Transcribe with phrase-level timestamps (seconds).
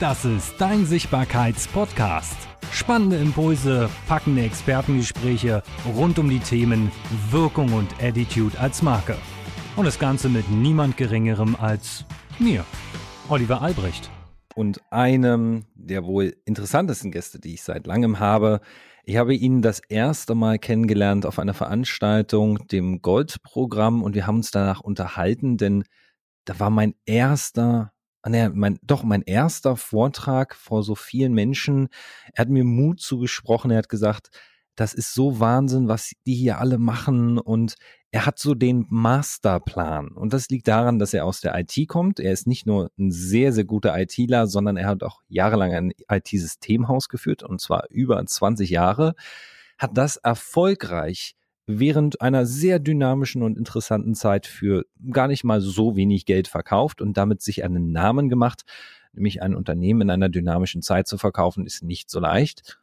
[0.00, 2.34] Das ist dein Sichtbarkeits-Podcast.
[2.72, 5.62] Spannende Impulse, packende Expertengespräche
[5.94, 6.90] rund um die Themen
[7.30, 9.14] Wirkung und Attitude als Marke.
[9.76, 12.06] Und das Ganze mit niemand Geringerem als
[12.38, 12.64] mir,
[13.28, 14.10] Oliver Albrecht.
[14.54, 18.62] Und einem der wohl interessantesten Gäste, die ich seit langem habe.
[19.04, 24.36] Ich habe ihn das erste Mal kennengelernt auf einer Veranstaltung, dem Goldprogramm, und wir haben
[24.36, 25.84] uns danach unterhalten, denn
[26.46, 27.92] da war mein erster
[28.22, 31.88] Ah, nee, mein, doch mein erster Vortrag vor so vielen Menschen.
[32.34, 33.70] Er hat mir Mut zugesprochen.
[33.70, 34.30] Er hat gesagt,
[34.76, 37.38] das ist so Wahnsinn, was die hier alle machen.
[37.38, 37.76] Und
[38.10, 40.08] er hat so den Masterplan.
[40.08, 42.20] Und das liegt daran, dass er aus der IT kommt.
[42.20, 45.92] Er ist nicht nur ein sehr, sehr guter ITler, sondern er hat auch jahrelang ein
[46.10, 49.14] IT-Systemhaus geführt, und zwar über 20 Jahre.
[49.78, 51.36] Hat das erfolgreich
[51.78, 57.00] während einer sehr dynamischen und interessanten Zeit für gar nicht mal so wenig Geld verkauft
[57.00, 58.62] und damit sich einen Namen gemacht.
[59.12, 62.78] Nämlich ein Unternehmen in einer dynamischen Zeit zu verkaufen, ist nicht so leicht.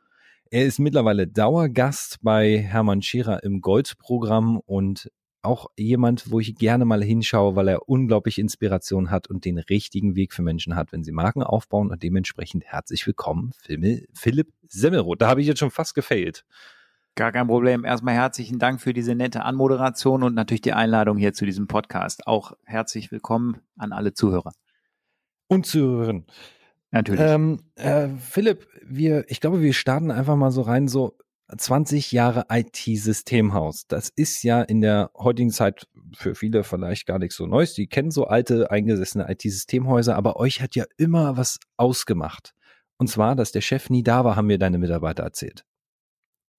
[0.49, 6.83] Er ist mittlerweile Dauergast bei Hermann Scherer im Goldprogramm und auch jemand, wo ich gerne
[6.85, 11.03] mal hinschaue, weil er unglaublich Inspiration hat und den richtigen Weg für Menschen hat, wenn
[11.03, 13.53] sie Marken aufbauen und dementsprechend herzlich willkommen,
[14.13, 15.21] Philipp Semmelroth.
[15.21, 16.45] Da habe ich jetzt schon fast gefailt.
[17.17, 17.83] Gar kein Problem.
[17.83, 22.27] Erstmal herzlichen Dank für diese nette Anmoderation und natürlich die Einladung hier zu diesem Podcast.
[22.27, 24.51] Auch herzlich willkommen an alle Zuhörer.
[25.47, 26.27] Und Zuhörerinnen.
[26.91, 27.19] Natürlich.
[27.19, 31.17] Ähm, äh, Philipp, wir, ich glaube, wir starten einfach mal so rein, so
[31.57, 33.87] 20 Jahre IT-Systemhaus.
[33.87, 37.73] Das ist ja in der heutigen Zeit für viele vielleicht gar nichts so Neues.
[37.73, 42.53] Die kennen so alte, eingesessene IT-Systemhäuser, aber euch hat ja immer was ausgemacht.
[42.97, 45.65] Und zwar, dass der Chef nie da war, haben mir deine Mitarbeiter erzählt.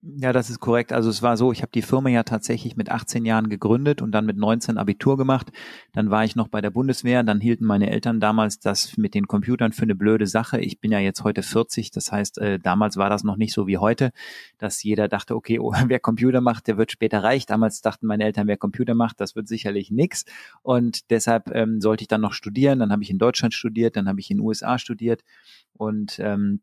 [0.00, 0.92] Ja, das ist korrekt.
[0.92, 4.12] Also es war so, ich habe die Firma ja tatsächlich mit 18 Jahren gegründet und
[4.12, 5.50] dann mit 19 Abitur gemacht.
[5.92, 7.24] Dann war ich noch bei der Bundeswehr.
[7.24, 10.60] Dann hielten meine Eltern damals das mit den Computern für eine blöde Sache.
[10.60, 11.91] Ich bin ja jetzt heute 40.
[11.91, 14.12] Das heißt, äh, damals war das noch nicht so wie heute,
[14.56, 17.44] dass jeder dachte, okay, oh, wer Computer macht, der wird später reich.
[17.46, 20.25] Damals dachten meine Eltern, wer Computer macht, das wird sicherlich nix.
[20.62, 22.78] Und deshalb ähm, sollte ich dann noch studieren.
[22.78, 25.25] Dann habe ich in Deutschland studiert, dann habe ich in den USA studiert
[25.72, 26.60] und ähm,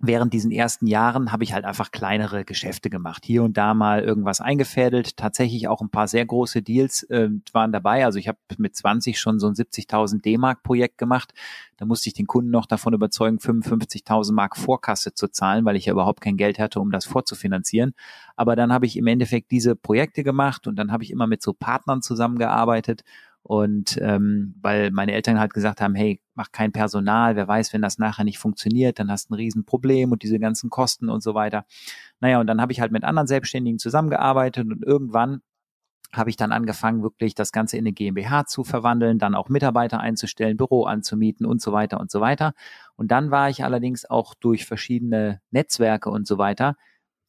[0.00, 3.24] während diesen ersten Jahren habe ich halt einfach kleinere Geschäfte gemacht.
[3.24, 5.16] Hier und da mal irgendwas eingefädelt.
[5.16, 8.04] Tatsächlich auch ein paar sehr große Deals äh, waren dabei.
[8.04, 11.32] Also ich habe mit 20 schon so ein 70.000 D-Mark Projekt gemacht.
[11.76, 15.86] Da musste ich den Kunden noch davon überzeugen, 55.000 Mark Vorkasse zu zahlen, weil ich
[15.86, 17.94] ja überhaupt kein Geld hatte, um das vorzufinanzieren.
[18.36, 21.42] Aber dann habe ich im Endeffekt diese Projekte gemacht und dann habe ich immer mit
[21.42, 23.04] so Partnern zusammengearbeitet
[23.44, 27.82] und ähm, weil meine Eltern halt gesagt haben, hey, mach kein Personal, wer weiß, wenn
[27.82, 31.34] das nachher nicht funktioniert, dann hast du ein Riesenproblem und diese ganzen Kosten und so
[31.34, 31.64] weiter.
[32.20, 35.40] Naja, und dann habe ich halt mit anderen Selbstständigen zusammengearbeitet und irgendwann
[36.12, 39.98] habe ich dann angefangen, wirklich das Ganze in eine GmbH zu verwandeln, dann auch Mitarbeiter
[39.98, 42.54] einzustellen, Büro anzumieten und so weiter und so weiter.
[42.94, 46.76] Und dann war ich allerdings auch durch verschiedene Netzwerke und so weiter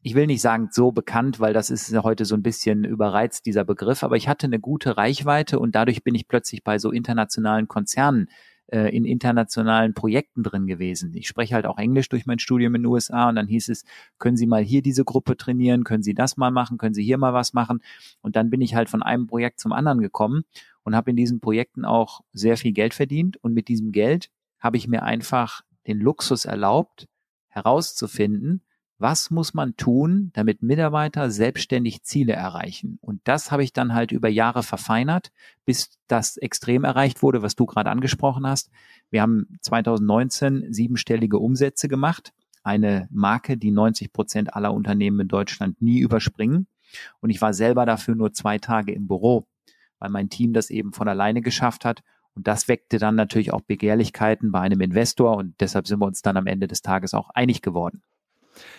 [0.05, 3.63] ich will nicht sagen so bekannt, weil das ist heute so ein bisschen überreizt, dieser
[3.63, 7.67] Begriff, aber ich hatte eine gute Reichweite und dadurch bin ich plötzlich bei so internationalen
[7.67, 8.29] Konzernen
[8.67, 11.13] äh, in internationalen Projekten drin gewesen.
[11.15, 13.85] Ich spreche halt auch Englisch durch mein Studium in den USA und dann hieß es,
[14.17, 17.17] können Sie mal hier diese Gruppe trainieren, können Sie das mal machen, können Sie hier
[17.17, 17.81] mal was machen
[18.21, 20.45] und dann bin ich halt von einem Projekt zum anderen gekommen
[20.83, 24.77] und habe in diesen Projekten auch sehr viel Geld verdient und mit diesem Geld habe
[24.77, 27.07] ich mir einfach den Luxus erlaubt,
[27.49, 28.61] herauszufinden,
[28.97, 32.97] was muss man tun, damit Mitarbeiter selbstständig Ziele erreichen?
[33.01, 35.31] Und das habe ich dann halt über Jahre verfeinert,
[35.65, 38.69] bis das extrem erreicht wurde, was du gerade angesprochen hast.
[39.09, 45.81] Wir haben 2019 siebenstellige Umsätze gemacht, eine Marke, die 90 Prozent aller Unternehmen in Deutschland
[45.81, 46.67] nie überspringen.
[47.19, 49.45] Und ich war selber dafür nur zwei Tage im Büro,
[49.99, 52.01] weil mein Team das eben von alleine geschafft hat.
[52.33, 56.21] Und das weckte dann natürlich auch Begehrlichkeiten bei einem Investor und deshalb sind wir uns
[56.21, 58.01] dann am Ende des Tages auch einig geworden.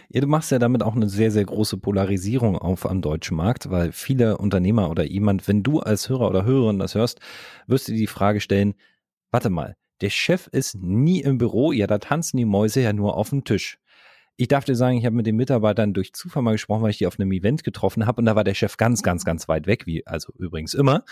[0.09, 3.71] Ja, du machst ja damit auch eine sehr, sehr große Polarisierung auf am deutschen Markt,
[3.71, 7.21] weil viele Unternehmer oder jemand, wenn du als Hörer oder Hörerin das hörst,
[7.67, 8.75] wirst du dir die Frage stellen,
[9.31, 13.17] warte mal, der Chef ist nie im Büro, ja, da tanzen die Mäuse ja nur
[13.17, 13.79] auf dem Tisch.
[14.39, 16.99] Ich darf dir sagen, ich habe mit den Mitarbeitern durch Zufall mal gesprochen, weil ich
[16.99, 19.67] die auf einem Event getroffen habe und da war der Chef ganz, ganz, ganz weit
[19.67, 21.05] weg, wie also übrigens immer.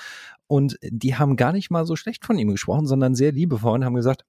[0.47, 3.85] Und die haben gar nicht mal so schlecht von ihm gesprochen, sondern sehr liebevoll und
[3.85, 4.27] haben gesagt,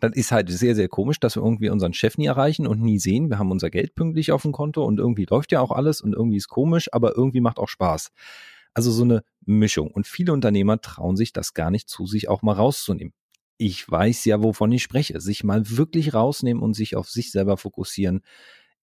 [0.00, 2.98] das ist halt sehr, sehr komisch, dass wir irgendwie unseren Chef nie erreichen und nie
[2.98, 3.30] sehen.
[3.30, 6.12] Wir haben unser Geld pünktlich auf dem Konto und irgendwie läuft ja auch alles und
[6.12, 8.10] irgendwie ist komisch, aber irgendwie macht auch Spaß.
[8.74, 9.90] Also so eine Mischung.
[9.90, 13.14] Und viele Unternehmer trauen sich das gar nicht zu, sich auch mal rauszunehmen.
[13.56, 15.20] Ich weiß ja, wovon ich spreche.
[15.20, 18.22] Sich mal wirklich rausnehmen und sich auf sich selber fokussieren,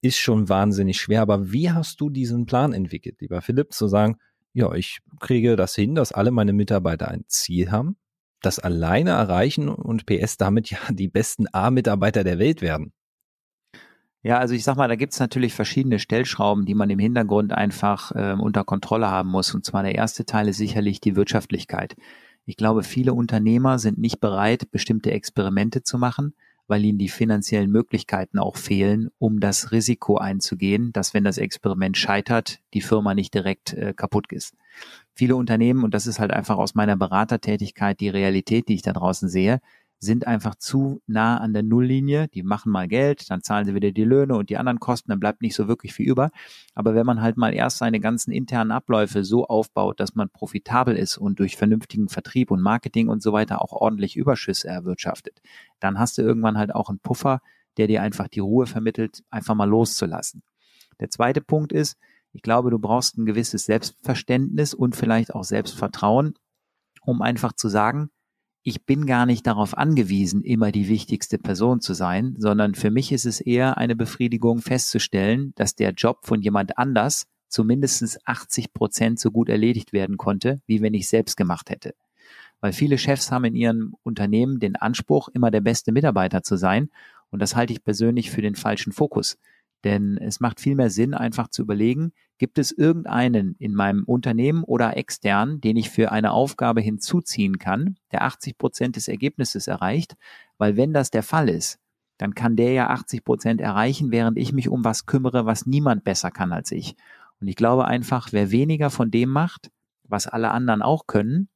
[0.02, 1.22] ist schon wahnsinnig schwer.
[1.22, 4.18] Aber wie hast du diesen Plan entwickelt, lieber Philipp, zu sagen,
[4.54, 7.98] ja, ich kriege das hin, dass alle meine Mitarbeiter ein Ziel haben,
[8.42, 12.94] das alleine erreichen und PS damit ja die besten A-Mitarbeiter der Welt werden.
[14.24, 18.12] Ja, also ich sag mal, da gibt's natürlich verschiedene Stellschrauben, die man im Hintergrund einfach
[18.12, 19.56] äh, unter Kontrolle haben muss.
[19.56, 21.96] Und zwar der erste Teil ist sicherlich die Wirtschaftlichkeit.
[22.46, 26.36] Ich glaube, viele Unternehmer sind nicht bereit, bestimmte Experimente zu machen,
[26.72, 31.98] weil ihnen die finanziellen Möglichkeiten auch fehlen, um das Risiko einzugehen, dass wenn das Experiment
[31.98, 34.56] scheitert, die Firma nicht direkt äh, kaputt ist.
[35.14, 38.94] Viele Unternehmen, und das ist halt einfach aus meiner Beratertätigkeit die Realität, die ich da
[38.94, 39.60] draußen sehe,
[40.04, 42.28] sind einfach zu nah an der Nulllinie.
[42.28, 45.20] Die machen mal Geld, dann zahlen sie wieder die Löhne und die anderen Kosten, dann
[45.20, 46.32] bleibt nicht so wirklich viel über.
[46.74, 50.96] Aber wenn man halt mal erst seine ganzen internen Abläufe so aufbaut, dass man profitabel
[50.96, 55.40] ist und durch vernünftigen Vertrieb und Marketing und so weiter auch ordentlich Überschüsse erwirtschaftet,
[55.80, 57.40] dann hast du irgendwann halt auch einen Puffer,
[57.78, 60.42] der dir einfach die Ruhe vermittelt, einfach mal loszulassen.
[61.00, 61.98] Der zweite Punkt ist,
[62.34, 66.34] ich glaube, du brauchst ein gewisses Selbstverständnis und vielleicht auch Selbstvertrauen,
[67.02, 68.10] um einfach zu sagen,
[68.64, 73.12] ich bin gar nicht darauf angewiesen, immer die wichtigste Person zu sein, sondern für mich
[73.12, 78.74] ist es eher eine Befriedigung festzustellen, dass der Job von jemand anders zu mindestens 80
[78.74, 81.96] Prozent so gut erledigt werden konnte, wie wenn ich selbst gemacht hätte.
[82.62, 86.90] Weil viele Chefs haben in ihrem Unternehmen den Anspruch, immer der beste Mitarbeiter zu sein.
[87.32, 89.38] Und das halte ich persönlich für den falschen Fokus.
[89.84, 94.64] Denn es macht viel mehr Sinn, einfach zu überlegen, gibt es irgendeinen in meinem Unternehmen
[94.64, 100.16] oder extern, den ich für eine Aufgabe hinzuziehen kann, der 80 Prozent des Ergebnisses erreicht?
[100.58, 101.80] Weil wenn das der Fall ist,
[102.18, 106.04] dann kann der ja 80 Prozent erreichen, während ich mich um was kümmere, was niemand
[106.04, 106.96] besser kann als ich.
[107.40, 109.72] Und ich glaube einfach, wer weniger von dem macht,
[110.04, 111.50] was alle anderen auch können,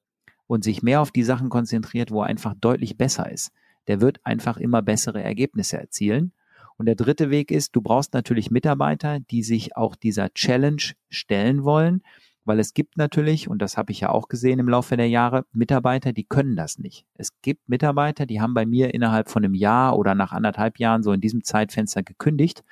[0.47, 3.51] und sich mehr auf die Sachen konzentriert, wo er einfach deutlich besser ist,
[3.87, 6.33] der wird einfach immer bessere Ergebnisse erzielen.
[6.77, 11.63] Und der dritte Weg ist, du brauchst natürlich Mitarbeiter, die sich auch dieser Challenge stellen
[11.63, 12.01] wollen,
[12.45, 15.45] weil es gibt natürlich, und das habe ich ja auch gesehen im Laufe der Jahre,
[15.51, 17.05] Mitarbeiter, die können das nicht.
[17.15, 21.01] Es gibt Mitarbeiter, die haben bei mir innerhalb von einem Jahr oder nach anderthalb Jahren
[21.01, 22.63] so in diesem Zeitfenster gekündigt,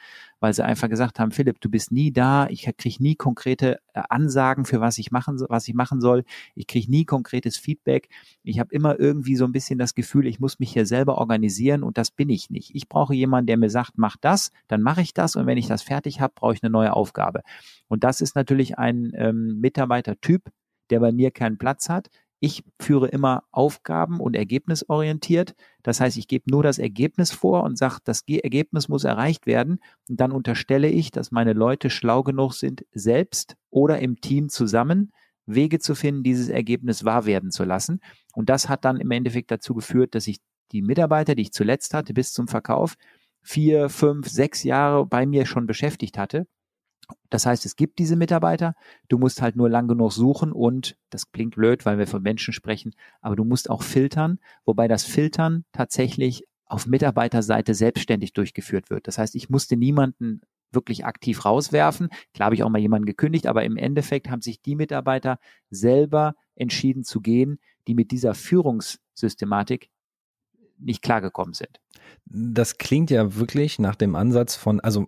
[0.43, 4.01] weil sie einfach gesagt haben, Philipp, du bist nie da, ich kriege nie konkrete äh,
[4.09, 8.09] Ansagen für was ich machen, was ich machen soll, ich kriege nie konkretes Feedback,
[8.43, 11.81] ich habe immer irgendwie so ein bisschen das Gefühl, ich muss mich hier selber organisieren
[11.81, 12.75] und das bin ich nicht.
[12.75, 15.67] Ich brauche jemanden, der mir sagt, mach das, dann mache ich das und wenn ich
[15.67, 17.43] das fertig habe, brauche ich eine neue Aufgabe.
[17.87, 20.51] Und das ist natürlich ein ähm, Mitarbeitertyp,
[20.89, 22.09] der bei mir keinen Platz hat.
[22.45, 25.55] Ich führe immer Aufgaben und ergebnisorientiert.
[25.81, 29.79] Das heißt, ich gebe nur das Ergebnis vor und sage, das Ergebnis muss erreicht werden.
[30.09, 35.13] Und dann unterstelle ich, dass meine Leute schlau genug sind, selbst oder im Team zusammen
[35.45, 38.01] Wege zu finden, dieses Ergebnis wahr werden zu lassen.
[38.33, 40.39] Und das hat dann im Endeffekt dazu geführt, dass ich
[40.73, 42.95] die Mitarbeiter, die ich zuletzt hatte bis zum Verkauf,
[43.41, 46.45] vier, fünf, sechs Jahre bei mir schon beschäftigt hatte
[47.29, 48.75] das heißt, es gibt diese Mitarbeiter,
[49.09, 52.53] du musst halt nur lang genug suchen und, das klingt blöd, weil wir von Menschen
[52.53, 59.07] sprechen, aber du musst auch filtern, wobei das Filtern tatsächlich auf Mitarbeiterseite selbstständig durchgeführt wird.
[59.07, 60.41] Das heißt, ich musste niemanden
[60.71, 62.09] wirklich aktiv rauswerfen.
[62.33, 65.37] Klar habe ich auch mal jemanden gekündigt, aber im Endeffekt haben sich die Mitarbeiter
[65.69, 69.89] selber entschieden zu gehen, die mit dieser Führungssystematik
[70.79, 71.79] nicht klargekommen sind.
[72.25, 75.07] Das klingt ja wirklich nach dem Ansatz von, also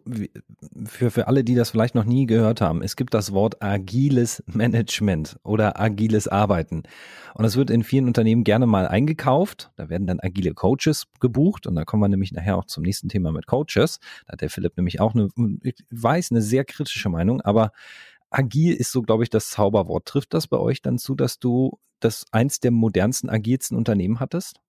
[0.85, 4.43] für, für alle, die das vielleicht noch nie gehört haben, es gibt das Wort agiles
[4.47, 6.83] Management oder agiles Arbeiten.
[7.33, 9.71] Und das wird in vielen Unternehmen gerne mal eingekauft.
[9.75, 11.67] Da werden dann agile Coaches gebucht.
[11.67, 13.99] Und da kommen wir nämlich nachher auch zum nächsten Thema mit Coaches.
[14.25, 15.29] Da hat der Philipp nämlich auch eine,
[15.63, 17.71] ich weiß, eine sehr kritische Meinung, aber
[18.29, 20.05] agil ist so, glaube ich, das Zauberwort.
[20.05, 24.59] Trifft das bei euch dann zu, dass du das eins der modernsten, agilsten Unternehmen hattest?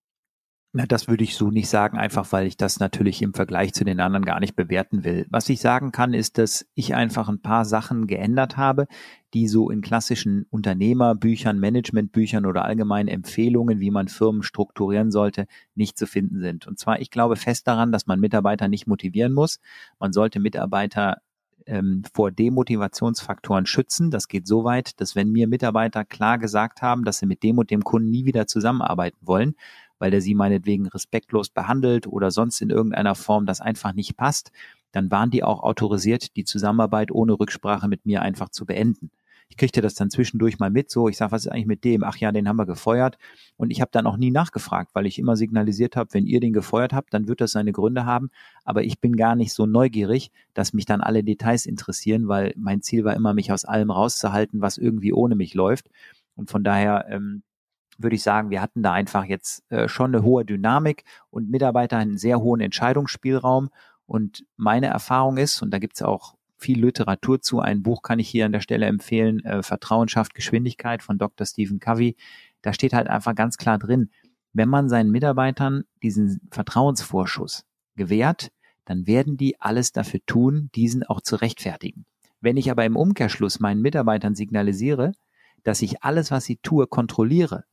[0.73, 3.83] Na, das würde ich so nicht sagen, einfach weil ich das natürlich im Vergleich zu
[3.85, 5.27] den anderen gar nicht bewerten will.
[5.31, 8.87] Was ich sagen kann, ist, dass ich einfach ein paar Sachen geändert habe,
[9.33, 15.97] die so in klassischen Unternehmerbüchern, Managementbüchern oder allgemeinen Empfehlungen, wie man Firmen strukturieren sollte, nicht
[15.97, 16.67] zu finden sind.
[16.67, 19.61] Und zwar, ich glaube fest daran, dass man Mitarbeiter nicht motivieren muss.
[19.99, 21.23] Man sollte Mitarbeiter
[21.67, 24.11] ähm, vor Demotivationsfaktoren schützen.
[24.11, 27.59] Das geht so weit, dass wenn mir Mitarbeiter klar gesagt haben, dass sie mit dem
[27.59, 29.55] und dem Kunden nie wieder zusammenarbeiten wollen,
[29.99, 34.53] weil der sie meinetwegen respektlos behandelt oder sonst in irgendeiner Form das einfach nicht passt,
[34.93, 39.11] dann waren die auch autorisiert, die Zusammenarbeit ohne Rücksprache mit mir einfach zu beenden.
[39.49, 42.03] Ich kriegte das dann zwischendurch mal mit, so ich sage, was ist eigentlich mit dem?
[42.03, 43.17] Ach ja, den haben wir gefeuert.
[43.57, 46.53] Und ich habe dann auch nie nachgefragt, weil ich immer signalisiert habe, wenn ihr den
[46.53, 48.31] gefeuert habt, dann wird das seine Gründe haben.
[48.65, 52.83] Aber ich bin gar nicht so neugierig, dass mich dann alle Details interessieren, weil mein
[52.83, 55.91] Ziel war immer, mich aus allem rauszuhalten, was irgendwie ohne mich läuft.
[56.35, 57.43] Und von daher ähm,
[57.99, 61.97] würde ich sagen, wir hatten da einfach jetzt äh, schon eine hohe Dynamik und Mitarbeiter
[61.97, 63.71] einen sehr hohen Entscheidungsspielraum.
[64.07, 68.19] Und meine Erfahrung ist, und da gibt es auch viel Literatur zu, ein Buch kann
[68.19, 71.47] ich hier an der Stelle empfehlen, äh, Vertrauen schafft Geschwindigkeit von Dr.
[71.47, 72.17] Stephen Covey.
[72.63, 74.11] Da steht halt einfach ganz klar drin,
[74.53, 78.51] wenn man seinen Mitarbeitern diesen Vertrauensvorschuss gewährt,
[78.87, 82.07] dann werden die alles dafür tun, diesen auch zu rechtfertigen.
[82.41, 85.13] Wenn ich aber im Umkehrschluss meinen Mitarbeitern signalisiere,
[85.63, 87.65] dass ich alles, was sie tue, kontrolliere,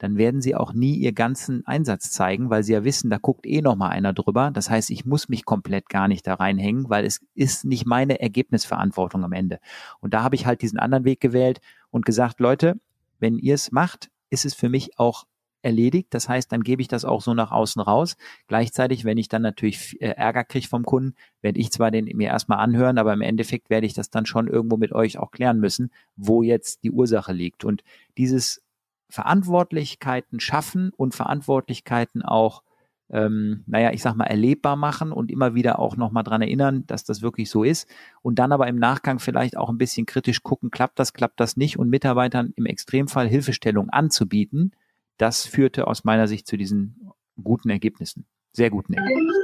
[0.00, 3.46] dann werden sie auch nie ihr ganzen Einsatz zeigen, weil sie ja wissen, da guckt
[3.46, 4.50] eh noch mal einer drüber.
[4.50, 8.18] Das heißt, ich muss mich komplett gar nicht da reinhängen, weil es ist nicht meine
[8.18, 9.60] Ergebnisverantwortung am Ende.
[10.00, 12.80] Und da habe ich halt diesen anderen Weg gewählt und gesagt, Leute,
[13.18, 15.26] wenn ihr es macht, ist es für mich auch
[15.60, 16.08] erledigt.
[16.14, 18.16] Das heißt, dann gebe ich das auch so nach außen raus.
[18.46, 22.28] Gleichzeitig, wenn ich dann natürlich äh, Ärger kriege vom Kunden, werde ich zwar den mir
[22.28, 25.60] erstmal anhören, aber im Endeffekt werde ich das dann schon irgendwo mit euch auch klären
[25.60, 27.66] müssen, wo jetzt die Ursache liegt.
[27.66, 27.84] Und
[28.16, 28.62] dieses
[29.10, 32.62] Verantwortlichkeiten schaffen und Verantwortlichkeiten auch,
[33.10, 37.04] ähm, naja, ich sag mal, erlebbar machen und immer wieder auch nochmal dran erinnern, dass
[37.04, 37.88] das wirklich so ist.
[38.22, 41.56] Und dann aber im Nachgang vielleicht auch ein bisschen kritisch gucken, klappt das, klappt das
[41.56, 44.72] nicht und Mitarbeitern im Extremfall Hilfestellung anzubieten,
[45.18, 47.10] das führte aus meiner Sicht zu diesen
[47.42, 48.26] guten Ergebnissen.
[48.52, 49.42] Sehr guten Ergebnissen.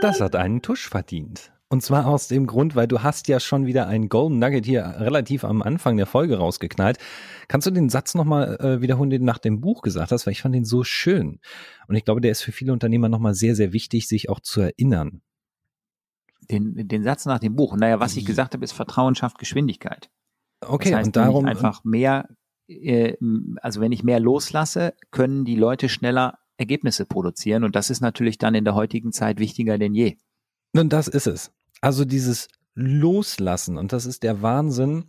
[0.00, 1.52] Das hat einen Tusch verdient.
[1.68, 4.84] Und zwar aus dem Grund, weil du hast ja schon wieder einen Golden Nugget hier
[4.98, 6.98] relativ am Anfang der Folge rausgeknallt.
[7.48, 10.26] Kannst du den Satz nochmal äh, wiederholen, den du nach dem Buch gesagt hast?
[10.26, 11.40] Weil ich fand den so schön.
[11.88, 14.60] Und ich glaube, der ist für viele Unternehmer nochmal sehr, sehr wichtig, sich auch zu
[14.60, 15.22] erinnern.
[16.48, 17.76] Den, den Satz nach dem Buch.
[17.76, 20.08] Naja, was ich gesagt habe, ist Vertrauen schafft Geschwindigkeit.
[20.60, 21.46] Okay, das heißt, und darum.
[21.46, 22.28] Wenn ich einfach mehr,
[22.68, 23.14] äh,
[23.60, 27.64] also wenn ich mehr loslasse, können die Leute schneller Ergebnisse produzieren.
[27.64, 30.16] Und das ist natürlich dann in der heutigen Zeit wichtiger denn je.
[30.76, 31.52] Nun, das ist es.
[31.80, 35.06] Also dieses Loslassen, und das ist der Wahnsinn,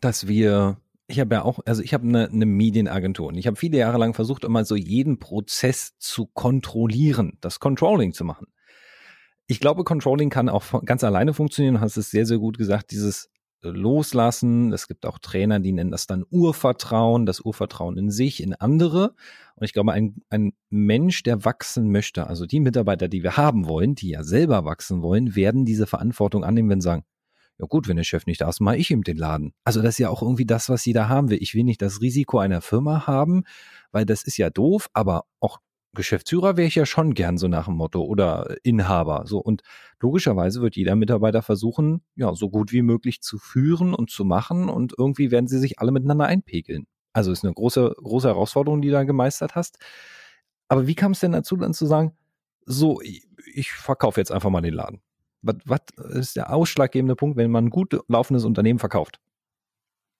[0.00, 3.56] dass wir, ich habe ja auch, also ich habe eine, eine Medienagentur und ich habe
[3.56, 8.48] viele Jahre lang versucht, immer so jeden Prozess zu kontrollieren, das Controlling zu machen.
[9.46, 12.90] Ich glaube, Controlling kann auch ganz alleine funktionieren, du hast es sehr, sehr gut gesagt,
[12.90, 13.30] dieses
[13.62, 14.72] loslassen.
[14.72, 19.14] Es gibt auch Trainer, die nennen das dann Urvertrauen, das Urvertrauen in sich, in andere.
[19.56, 23.66] Und ich glaube, ein, ein Mensch, der wachsen möchte, also die Mitarbeiter, die wir haben
[23.66, 27.04] wollen, die ja selber wachsen wollen, werden diese Verantwortung annehmen, wenn sie sagen,
[27.58, 29.52] ja gut, wenn der Chef nicht da ist, mache ich ihm den Laden.
[29.64, 31.38] Also das ist ja auch irgendwie das, was jeder haben will.
[31.40, 33.42] Ich will nicht das Risiko einer Firma haben,
[33.90, 35.58] weil das ist ja doof, aber auch
[35.98, 39.24] Geschäftsführer wäre ich ja schon gern so nach dem Motto oder Inhaber.
[39.26, 39.62] So und
[40.00, 44.68] logischerweise wird jeder Mitarbeiter versuchen, ja, so gut wie möglich zu führen und zu machen
[44.68, 46.86] und irgendwie werden sie sich alle miteinander einpegeln.
[47.12, 49.78] Also ist eine große, große Herausforderung, die du da gemeistert hast.
[50.68, 52.16] Aber wie kam es denn dazu, dann zu sagen,
[52.64, 55.00] so, ich, verkaufe jetzt einfach mal den Laden?
[55.42, 59.20] Was, was ist der ausschlaggebende Punkt, wenn man ein gut laufendes Unternehmen verkauft?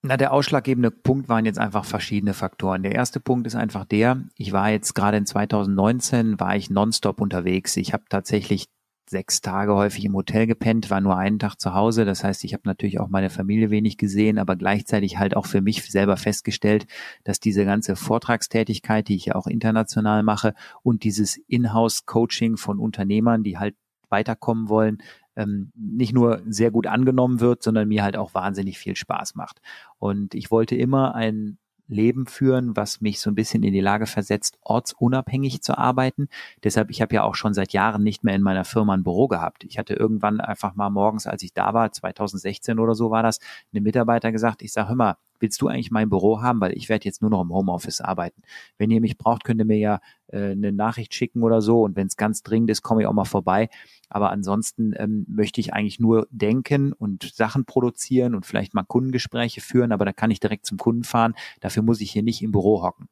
[0.03, 2.85] Na, der ausschlaggebende Punkt waren jetzt einfach verschiedene Faktoren.
[2.85, 7.21] Der erste Punkt ist einfach der, ich war jetzt gerade in 2019, war ich nonstop
[7.21, 7.77] unterwegs.
[7.77, 8.69] Ich habe tatsächlich
[9.11, 12.05] sechs Tage häufig im Hotel gepennt, war nur einen Tag zu Hause.
[12.05, 15.63] Das heißt, ich habe natürlich auch meine Familie wenig gesehen, aber gleichzeitig halt auch für
[15.63, 16.87] mich selber festgestellt,
[17.25, 23.43] dass diese ganze Vortragstätigkeit, die ich ja auch international mache und dieses Inhouse-Coaching von Unternehmern,
[23.43, 23.75] die halt
[24.11, 24.99] weiterkommen wollen,
[25.39, 29.61] ähm, nicht nur sehr gut angenommen wird, sondern mir halt auch wahnsinnig viel Spaß macht.
[29.99, 34.07] Und ich wollte immer ein Leben führen, was mich so ein bisschen in die Lage
[34.07, 36.29] versetzt, ortsunabhängig zu arbeiten.
[36.63, 39.27] Deshalb, ich habe ja auch schon seit Jahren nicht mehr in meiner Firma ein Büro
[39.27, 39.65] gehabt.
[39.65, 43.39] Ich hatte irgendwann einfach mal morgens, als ich da war, 2016 oder so war das,
[43.73, 46.89] eine Mitarbeiter gesagt, ich sage, hör mal, willst du eigentlich mein Büro haben, weil ich
[46.89, 48.43] werde jetzt nur noch im Homeoffice arbeiten.
[48.77, 51.97] Wenn ihr mich braucht, könnt ihr mir ja äh, eine Nachricht schicken oder so und
[51.97, 53.69] wenn es ganz dringend ist, komme ich auch mal vorbei.
[54.11, 59.61] Aber ansonsten ähm, möchte ich eigentlich nur denken und Sachen produzieren und vielleicht mal Kundengespräche
[59.61, 61.35] führen, aber da kann ich direkt zum Kunden fahren.
[61.61, 63.09] Dafür muss ich hier nicht im Büro hocken.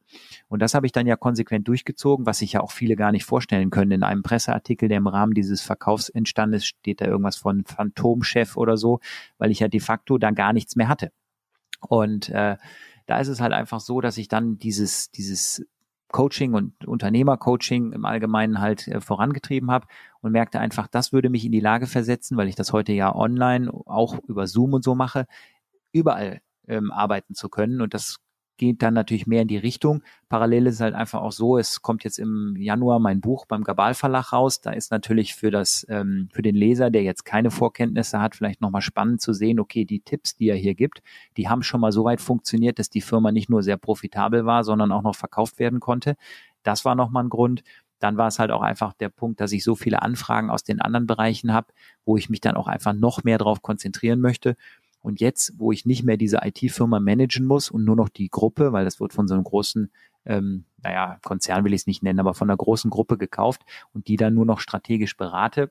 [0.48, 3.24] Und das habe ich dann ja konsequent durchgezogen, was sich ja auch viele gar nicht
[3.24, 3.90] vorstellen können.
[3.90, 8.56] In einem Presseartikel, der im Rahmen dieses Verkaufs entstanden ist, steht da irgendwas von Phantomchef
[8.56, 9.00] oder so,
[9.38, 11.12] weil ich ja de facto da gar nichts mehr hatte.
[11.88, 12.56] Und äh,
[13.06, 15.64] da ist es halt einfach so, dass ich dann dieses, dieses
[16.08, 19.86] Coaching und Unternehmercoaching im Allgemeinen halt äh, vorangetrieben habe
[20.20, 23.14] und merkte einfach, das würde mich in die Lage versetzen, weil ich das heute ja
[23.14, 25.26] online auch über Zoom und so mache,
[25.92, 27.80] überall ähm, arbeiten zu können.
[27.80, 28.18] Und das
[28.56, 30.02] geht dann natürlich mehr in die Richtung.
[30.28, 33.94] Parallel ist halt einfach auch so, es kommt jetzt im Januar mein Buch beim Gabal
[33.94, 34.60] Verlag raus.
[34.60, 38.60] Da ist natürlich für das, ähm, für den Leser, der jetzt keine Vorkenntnisse hat, vielleicht
[38.60, 41.02] nochmal spannend zu sehen, okay, die Tipps, die er hier gibt,
[41.36, 44.64] die haben schon mal so weit funktioniert, dass die Firma nicht nur sehr profitabel war,
[44.64, 46.16] sondern auch noch verkauft werden konnte.
[46.62, 47.62] Das war nochmal ein Grund.
[47.98, 50.80] Dann war es halt auch einfach der Punkt, dass ich so viele Anfragen aus den
[50.80, 51.68] anderen Bereichen habe,
[52.04, 54.56] wo ich mich dann auch einfach noch mehr darauf konzentrieren möchte.
[55.06, 58.72] Und jetzt, wo ich nicht mehr diese IT-Firma managen muss und nur noch die Gruppe,
[58.72, 59.92] weil das wird von so einem großen,
[60.24, 63.62] ähm, naja, Konzern will ich es nicht nennen, aber von einer großen Gruppe gekauft
[63.94, 65.70] und die dann nur noch strategisch berate,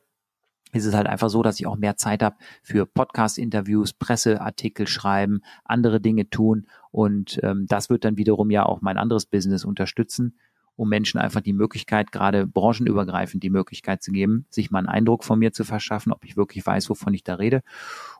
[0.71, 5.41] ist es halt einfach so, dass ich auch mehr Zeit habe für Podcast-Interviews, Presseartikel schreiben,
[5.65, 6.67] andere Dinge tun.
[6.91, 10.37] Und ähm, das wird dann wiederum ja auch mein anderes Business unterstützen
[10.75, 15.23] um Menschen einfach die Möglichkeit, gerade branchenübergreifend die Möglichkeit zu geben, sich mal einen Eindruck
[15.23, 17.61] von mir zu verschaffen, ob ich wirklich weiß, wovon ich da rede.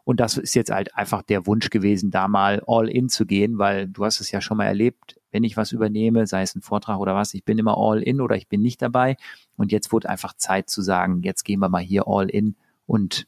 [0.03, 3.57] Und das ist jetzt halt einfach der Wunsch gewesen, da mal all in zu gehen,
[3.57, 6.61] weil du hast es ja schon mal erlebt, wenn ich was übernehme, sei es ein
[6.61, 9.17] Vortrag oder was, ich bin immer all in oder ich bin nicht dabei.
[9.57, 12.55] Und jetzt wurde einfach Zeit zu sagen, jetzt gehen wir mal hier all in.
[12.85, 13.27] Und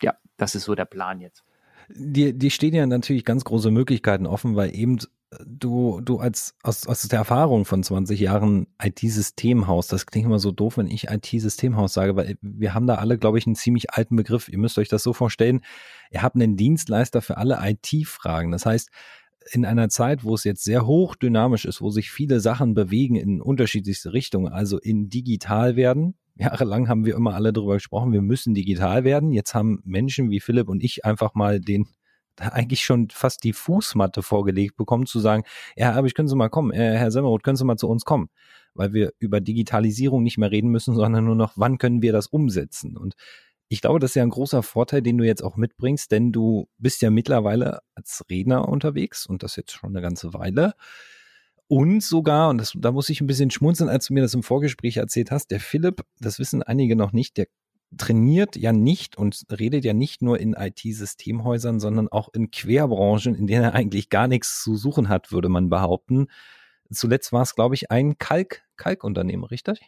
[0.00, 1.42] ja, das ist so der Plan jetzt.
[1.88, 4.98] Die, die stehen ja natürlich ganz große Möglichkeiten offen, weil eben
[5.46, 10.52] du, du als aus, aus der Erfahrung von 20 Jahren IT-Systemhaus, das klingt immer so
[10.52, 14.16] doof, wenn ich IT-Systemhaus sage, weil wir haben da alle, glaube ich, einen ziemlich alten
[14.16, 14.48] Begriff.
[14.48, 15.62] Ihr müsst euch das so vorstellen,
[16.10, 18.52] ihr habt einen Dienstleister für alle IT-Fragen.
[18.52, 18.90] Das heißt,
[19.52, 23.16] in einer Zeit, wo es jetzt sehr hoch dynamisch ist, wo sich viele Sachen bewegen
[23.16, 26.14] in unterschiedlichste Richtungen, also in digital werden.
[26.36, 29.32] Jahrelang haben wir immer alle darüber gesprochen, wir müssen digital werden.
[29.32, 31.86] Jetzt haben Menschen wie Philipp und ich einfach mal den
[32.40, 35.44] eigentlich schon fast die Fußmatte vorgelegt bekommen, zu sagen,
[35.76, 38.04] ja, aber ich können Sie mal kommen, äh, Herr Semmeroth, können Sie mal zu uns
[38.04, 38.28] kommen,
[38.74, 42.26] weil wir über Digitalisierung nicht mehr reden müssen, sondern nur noch, wann können wir das
[42.26, 42.96] umsetzen?
[42.96, 43.14] Und
[43.68, 46.68] ich glaube, das ist ja ein großer Vorteil, den du jetzt auch mitbringst, denn du
[46.78, 50.74] bist ja mittlerweile als Redner unterwegs und das jetzt schon eine ganze Weile.
[51.66, 54.42] Und sogar, und das, da muss ich ein bisschen schmunzeln, als du mir das im
[54.42, 57.46] Vorgespräch erzählt hast, der Philipp, das wissen einige noch nicht, der
[57.96, 63.46] trainiert ja nicht und redet ja nicht nur in IT-Systemhäusern, sondern auch in Querbranchen, in
[63.46, 66.26] denen er eigentlich gar nichts zu suchen hat, würde man behaupten.
[66.90, 69.80] Zuletzt war es, glaube ich, ein Kalk, Kalkunternehmen, richtig?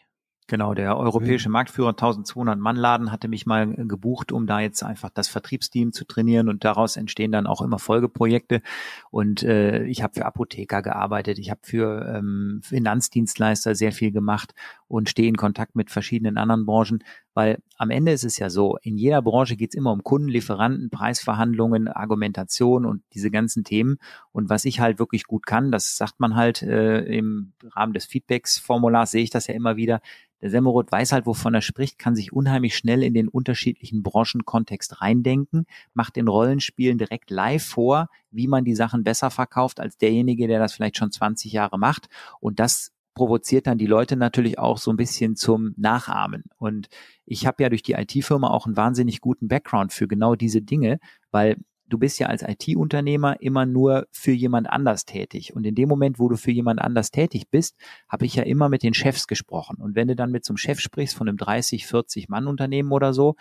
[0.49, 5.11] Genau, der europäische Marktführer 1200 Mann Laden hatte mich mal gebucht, um da jetzt einfach
[5.11, 8.63] das Vertriebsteam zu trainieren und daraus entstehen dann auch immer Folgeprojekte.
[9.11, 14.55] Und äh, ich habe für Apotheker gearbeitet, ich habe für ähm, Finanzdienstleister sehr viel gemacht
[14.89, 17.03] und stehe in Kontakt mit verschiedenen anderen Branchen,
[17.35, 20.29] weil am Ende ist es ja so, in jeder Branche geht es immer um Kunden,
[20.29, 23.99] Lieferanten, Preisverhandlungen, Argumentation und diese ganzen Themen.
[24.33, 28.07] Und was ich halt wirklich gut kann, das sagt man halt äh, im Rahmen des
[28.07, 30.01] Feedbacks-Formulars, sehe ich das ja immer wieder,
[30.43, 35.01] der Semmerot weiß halt, wovon er spricht, kann sich unheimlich schnell in den unterschiedlichen Branchenkontext
[35.01, 40.47] reindenken, macht den Rollenspielen direkt live vor, wie man die Sachen besser verkauft als derjenige,
[40.47, 42.09] der das vielleicht schon 20 Jahre macht.
[42.39, 46.45] Und das provoziert dann die Leute natürlich auch so ein bisschen zum Nachahmen.
[46.59, 46.89] Und
[47.25, 51.01] ich habe ja durch die IT-Firma auch einen wahnsinnig guten Background für genau diese Dinge,
[51.33, 51.57] weil
[51.89, 55.57] du bist ja als IT-Unternehmer immer nur für jemand anders tätig.
[55.57, 57.77] Und in dem Moment, wo du für jemand anders tätig bist,
[58.07, 59.79] habe ich ja immer mit den Chefs gesprochen.
[59.81, 63.15] Und wenn du dann mit einem Chef sprichst von einem 30, 40 Mann Unternehmen oder
[63.15, 63.35] so,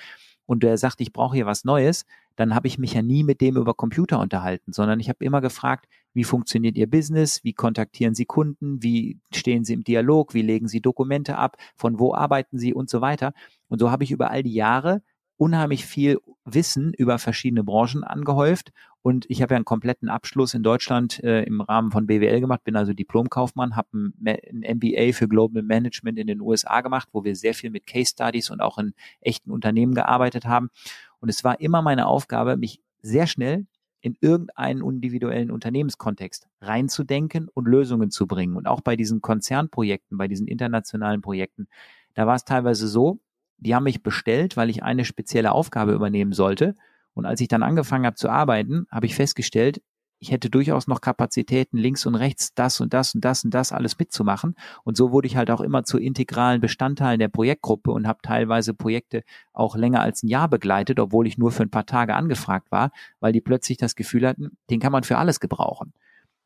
[0.46, 2.06] und der sagt, ich brauche hier was Neues,
[2.36, 5.42] dann habe ich mich ja nie mit dem über Computer unterhalten, sondern ich habe immer
[5.42, 10.42] gefragt, wie funktioniert Ihr Business, wie kontaktieren Sie Kunden, wie stehen Sie im Dialog, wie
[10.42, 13.34] legen Sie Dokumente ab, von wo arbeiten Sie und so weiter.
[13.68, 15.02] Und so habe ich über all die Jahre
[15.38, 18.72] unheimlich viel Wissen über verschiedene Branchen angehäuft
[19.06, 22.64] und ich habe ja einen kompletten Abschluss in Deutschland äh, im Rahmen von BWL gemacht,
[22.64, 27.24] bin also Diplomkaufmann, habe ein, ein, MBA für Global Management in den USA gemacht, wo
[27.24, 30.72] wir sehr viel mit Case Studies und auch in echten Unternehmen gearbeitet haben.
[31.20, 33.68] Und es war immer meine Aufgabe, mich sehr schnell
[34.02, 38.56] in irgendeinen individuellen Unternehmenskontext reinzudenken und Lösungen zu bringen.
[38.56, 41.68] Und auch bei diesen Konzernprojekten, bei diesen internationalen Projekten,
[42.16, 43.20] da war es teilweise so,
[43.58, 46.76] die haben mich bestellt, weil ich eine spezielle Aufgabe übernehmen sollte.
[47.14, 49.82] Und als ich dann angefangen habe zu arbeiten, habe ich festgestellt,
[50.20, 53.72] ich hätte durchaus noch Kapazitäten, links und rechts das und das und das und das
[53.72, 54.56] alles mitzumachen.
[54.84, 58.74] Und so wurde ich halt auch immer zu integralen Bestandteilen der Projektgruppe und habe teilweise
[58.74, 62.72] Projekte auch länger als ein Jahr begleitet, obwohl ich nur für ein paar Tage angefragt
[62.72, 65.94] war, weil die plötzlich das Gefühl hatten, den kann man für alles gebrauchen.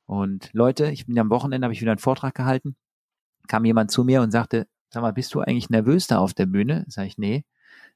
[0.06, 2.76] Und Leute, ich bin am Wochenende, habe ich wieder einen Vortrag gehalten,
[3.48, 6.46] kam jemand zu mir und sagte, sag mal, bist du eigentlich nervös da auf der
[6.46, 6.86] Bühne?
[6.88, 7.46] Sag ich, nee.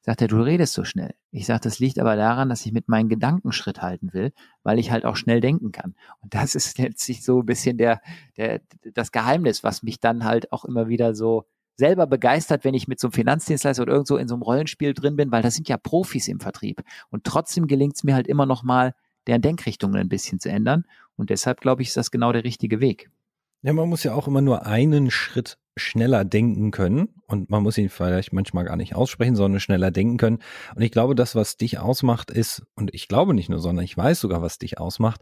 [0.02, 1.16] Sagt er, du redest so schnell.
[1.32, 4.78] Ich sage, das liegt aber daran, dass ich mit meinen Gedanken Schritt halten will, weil
[4.78, 5.96] ich halt auch schnell denken kann.
[6.22, 8.02] Und das ist letztlich so ein bisschen der,
[8.38, 8.62] der,
[8.94, 13.00] das Geheimnis, was mich dann halt auch immer wieder so selber begeistert, wenn ich mit
[13.00, 15.78] so einem Finanzdienstleister oder irgendwo in so einem Rollenspiel drin bin, weil das sind ja
[15.78, 16.84] Profis im Vertrieb.
[17.10, 18.94] Und trotzdem gelingt es mir halt immer noch mal,
[19.26, 20.86] deren Denkrichtungen ein bisschen zu ändern.
[21.16, 23.10] Und deshalb glaube ich, ist das genau der richtige Weg.
[23.62, 27.78] Ja, man muss ja auch immer nur einen Schritt schneller denken können und man muss
[27.78, 30.40] ihn vielleicht manchmal gar nicht aussprechen, sondern schneller denken können.
[30.76, 33.98] Und ich glaube, das, was dich ausmacht, ist, und ich glaube nicht nur, sondern ich
[33.98, 35.22] weiß sogar, was dich ausmacht.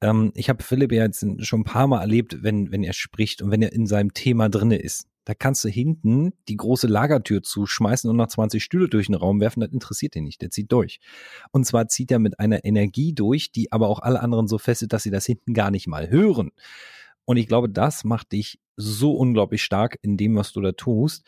[0.00, 3.42] Ähm, ich habe Philipp ja jetzt schon ein paar Mal erlebt, wenn, wenn er spricht
[3.42, 5.06] und wenn er in seinem Thema drinne ist.
[5.24, 9.40] Da kannst du hinten die große Lagertür zuschmeißen und noch 20 Stühle durch den Raum
[9.40, 11.00] werfen, das interessiert ihn nicht, der zieht durch.
[11.50, 14.92] Und zwar zieht er mit einer Energie durch, die aber auch alle anderen so fesselt,
[14.92, 16.50] dass sie das hinten gar nicht mal hören.
[17.24, 21.26] Und ich glaube, das macht dich so unglaublich stark in dem, was du da tust.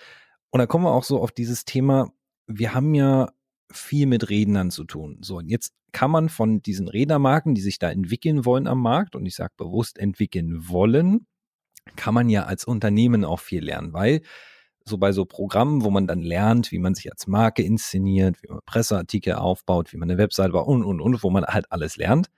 [0.51, 2.13] Und da kommen wir auch so auf dieses Thema,
[2.47, 3.31] wir haben ja
[3.71, 5.19] viel mit Rednern zu tun.
[5.23, 9.17] So, und jetzt kann man von diesen Rednermarken, die sich da entwickeln wollen am Markt,
[9.17, 11.27] und ich sage bewusst entwickeln wollen,
[11.97, 14.23] kann man ja als Unternehmen auch viel lernen, weil
[14.85, 18.49] so bei so Programmen, wo man dann lernt, wie man sich als Marke inszeniert, wie
[18.49, 21.97] man Presseartikel aufbaut, wie man eine Website baut und, und, und, wo man halt alles
[21.97, 22.29] lernt,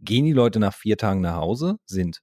[0.00, 2.20] gehen die Leute nach vier Tagen nach Hause, sind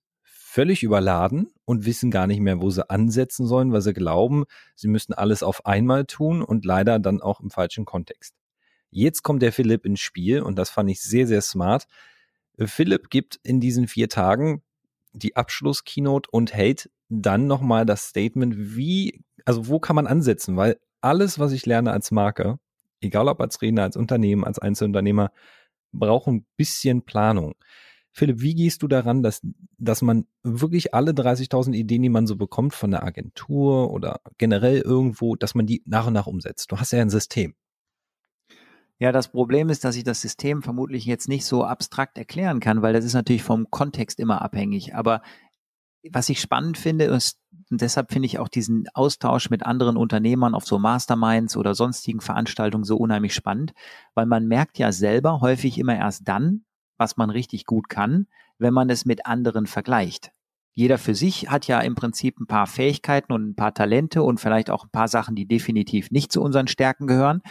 [0.49, 4.87] völlig überladen und wissen gar nicht mehr, wo sie ansetzen sollen, weil sie glauben, sie
[4.87, 8.33] müssten alles auf einmal tun und leider dann auch im falschen Kontext.
[8.89, 11.85] Jetzt kommt der Philipp ins Spiel und das fand ich sehr, sehr smart.
[12.57, 14.63] Philipp gibt in diesen vier Tagen
[15.13, 20.57] die Abschluss-Keynote und hält dann nochmal das Statement, wie, also wo kann man ansetzen?
[20.57, 22.57] Weil alles, was ich lerne als Marke,
[23.01, 25.31] egal ob als Redner, als Unternehmen, als Einzelunternehmer,
[25.91, 27.53] braucht ein bisschen Planung.
[28.19, 29.41] Philipp, wie gehst du daran, dass,
[29.77, 34.81] dass man wirklich alle 30.000 Ideen, die man so bekommt von der Agentur oder generell
[34.81, 36.69] irgendwo, dass man die nach und nach umsetzt?
[36.71, 37.55] Du hast ja ein System.
[38.99, 42.81] Ja, das Problem ist, dass ich das System vermutlich jetzt nicht so abstrakt erklären kann,
[42.81, 44.93] weil das ist natürlich vom Kontext immer abhängig.
[44.93, 45.21] Aber
[46.11, 47.39] was ich spannend finde, ist,
[47.71, 52.19] und deshalb finde ich auch diesen Austausch mit anderen Unternehmern auf so Masterminds oder sonstigen
[52.19, 53.73] Veranstaltungen so unheimlich spannend,
[54.13, 56.65] weil man merkt ja selber häufig immer erst dann,
[56.99, 58.27] was man richtig gut kann,
[58.59, 60.31] wenn man es mit anderen vergleicht.
[60.79, 64.39] Jeder für sich hat ja im Prinzip ein paar Fähigkeiten und ein paar Talente und
[64.39, 67.41] vielleicht auch ein paar Sachen, die definitiv nicht zu unseren Stärken gehören.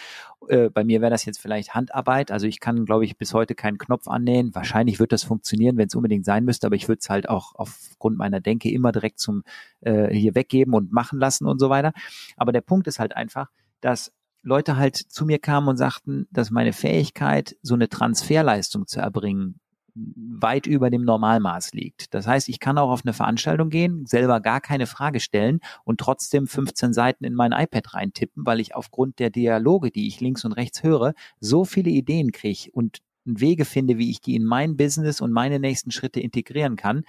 [0.49, 2.31] Äh, bei mir wäre das jetzt vielleicht Handarbeit.
[2.31, 4.55] Also ich kann, glaube ich, bis heute keinen Knopf annähen.
[4.55, 7.55] Wahrscheinlich wird das funktionieren, wenn es unbedingt sein müsste, aber ich würde es halt auch
[7.55, 9.43] aufgrund meiner Denke immer direkt zum
[9.81, 11.93] äh, hier weggeben und machen lassen und so weiter.
[12.39, 13.51] Aber der Punkt ist halt einfach,
[13.83, 14.11] dass
[14.43, 19.61] Leute halt zu mir kamen und sagten, dass meine Fähigkeit, so eine Transferleistung zu erbringen,
[19.95, 22.15] weit über dem Normalmaß liegt.
[22.15, 25.99] Das heißt, ich kann auch auf eine Veranstaltung gehen, selber gar keine Frage stellen und
[25.99, 30.45] trotzdem 15 Seiten in mein iPad reintippen, weil ich aufgrund der Dialoge, die ich links
[30.45, 34.77] und rechts höre, so viele Ideen kriege und Wege finde, wie ich die in mein
[34.77, 37.05] Business und meine nächsten Schritte integrieren kann,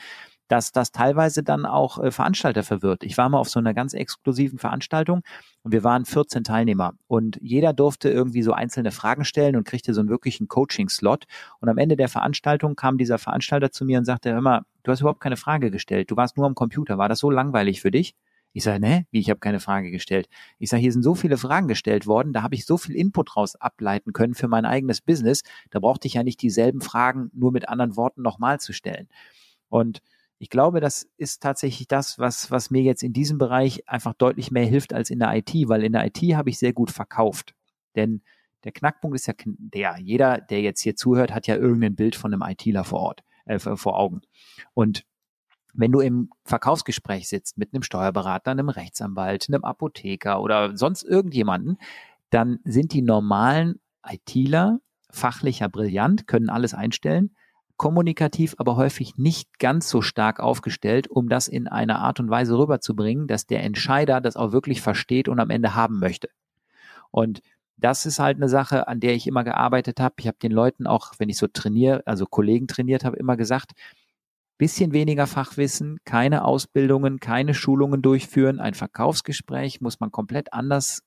[0.49, 3.03] dass das teilweise dann auch äh, Veranstalter verwirrt.
[3.03, 5.21] Ich war mal auf so einer ganz exklusiven Veranstaltung
[5.63, 9.93] und wir waren 14 Teilnehmer und jeder durfte irgendwie so einzelne Fragen stellen und kriegte
[9.93, 11.25] so einen wirklichen Coaching-Slot.
[11.61, 14.91] Und am Ende der Veranstaltung kam dieser Veranstalter zu mir und sagte, hör mal, du
[14.91, 16.11] hast überhaupt keine Frage gestellt.
[16.11, 16.97] Du warst nur am Computer.
[16.97, 18.15] War das so langweilig für dich?
[18.51, 20.27] Ich sage, ne, wie, ich habe keine Frage gestellt.
[20.57, 23.35] Ich sage, hier sind so viele Fragen gestellt worden, da habe ich so viel Input
[23.35, 25.43] raus ableiten können für mein eigenes Business.
[25.69, 29.07] Da brauchte ich ja nicht dieselben Fragen nur mit anderen Worten nochmal zu stellen.
[29.69, 30.01] Und
[30.39, 34.51] ich glaube, das ist tatsächlich das, was, was mir jetzt in diesem Bereich einfach deutlich
[34.51, 37.53] mehr hilft als in der IT, weil in der IT habe ich sehr gut verkauft.
[37.95, 38.21] Denn
[38.63, 42.33] der Knackpunkt ist ja der, jeder, der jetzt hier zuhört, hat ja irgendein Bild von
[42.33, 44.21] einem ITler vor Ort, äh, vor Augen.
[44.73, 45.05] Und
[45.73, 51.77] wenn du im Verkaufsgespräch sitzt mit einem Steuerberater, einem Rechtsanwalt, einem Apotheker oder sonst irgendjemanden,
[52.29, 54.79] dann sind die normalen ITler
[55.11, 57.35] fachlicher brillant, können alles einstellen,
[57.79, 62.57] kommunikativ aber häufig nicht ganz so stark aufgestellt, um das in einer Art und Weise
[62.57, 66.29] rüberzubringen, dass der Entscheider das auch wirklich versteht und am Ende haben möchte.
[67.09, 67.41] Und
[67.77, 70.15] das ist halt eine Sache, an der ich immer gearbeitet habe.
[70.19, 73.71] Ich habe den Leuten auch, wenn ich so trainiere, also Kollegen trainiert habe, immer gesagt,
[74.57, 78.59] bisschen weniger Fachwissen, keine Ausbildungen, keine Schulungen durchführen.
[78.59, 81.01] Ein Verkaufsgespräch muss man komplett anders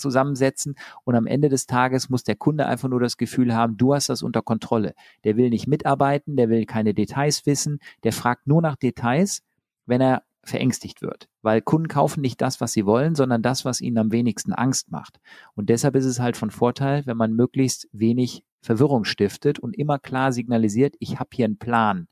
[0.00, 3.94] zusammensetzen und am Ende des Tages muss der Kunde einfach nur das Gefühl haben, du
[3.94, 4.94] hast das unter Kontrolle.
[5.24, 9.42] Der will nicht mitarbeiten, der will keine Details wissen, der fragt nur nach Details,
[9.86, 11.28] wenn er verängstigt wird.
[11.42, 14.90] Weil Kunden kaufen nicht das, was sie wollen, sondern das, was ihnen am wenigsten Angst
[14.90, 15.20] macht.
[15.54, 19.98] Und deshalb ist es halt von Vorteil, wenn man möglichst wenig Verwirrung stiftet und immer
[19.98, 22.08] klar signalisiert, ich habe hier einen Plan.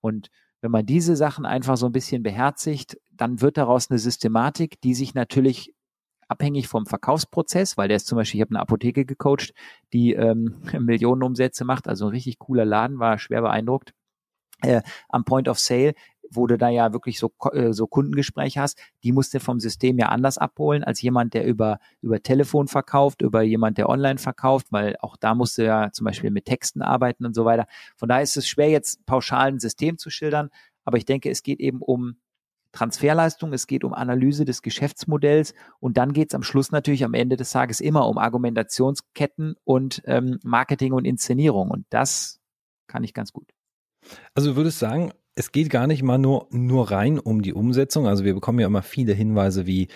[0.00, 4.80] Und wenn man diese Sachen einfach so ein bisschen beherzigt, dann wird daraus eine Systematik,
[4.80, 5.73] die sich natürlich
[6.34, 9.54] abhängig vom Verkaufsprozess, weil der ist zum Beispiel, ich habe eine Apotheke gecoacht,
[9.92, 13.94] die ähm, Millionenumsätze macht, also ein richtig cooler Laden, war schwer beeindruckt.
[14.62, 15.94] Äh, am Point of Sale
[16.30, 19.98] wo du da ja wirklich so, äh, so Kundengespräche hast, die musst du vom System
[19.98, 24.66] ja anders abholen als jemand, der über, über Telefon verkauft, über jemand, der online verkauft,
[24.70, 27.66] weil auch da musst du ja zum Beispiel mit Texten arbeiten und so weiter.
[27.96, 30.50] Von daher ist es schwer, jetzt pauschal ein System zu schildern,
[30.84, 32.16] aber ich denke, es geht eben um
[32.74, 37.14] Transferleistung, es geht um Analyse des Geschäftsmodells und dann geht es am Schluss natürlich am
[37.14, 41.70] Ende des Tages immer um Argumentationsketten und ähm, Marketing und Inszenierung.
[41.70, 42.40] Und das
[42.86, 43.50] kann ich ganz gut.
[44.34, 48.06] Also du würdest sagen, es geht gar nicht mal nur, nur rein um die Umsetzung.
[48.06, 49.88] Also wir bekommen ja immer viele Hinweise wie,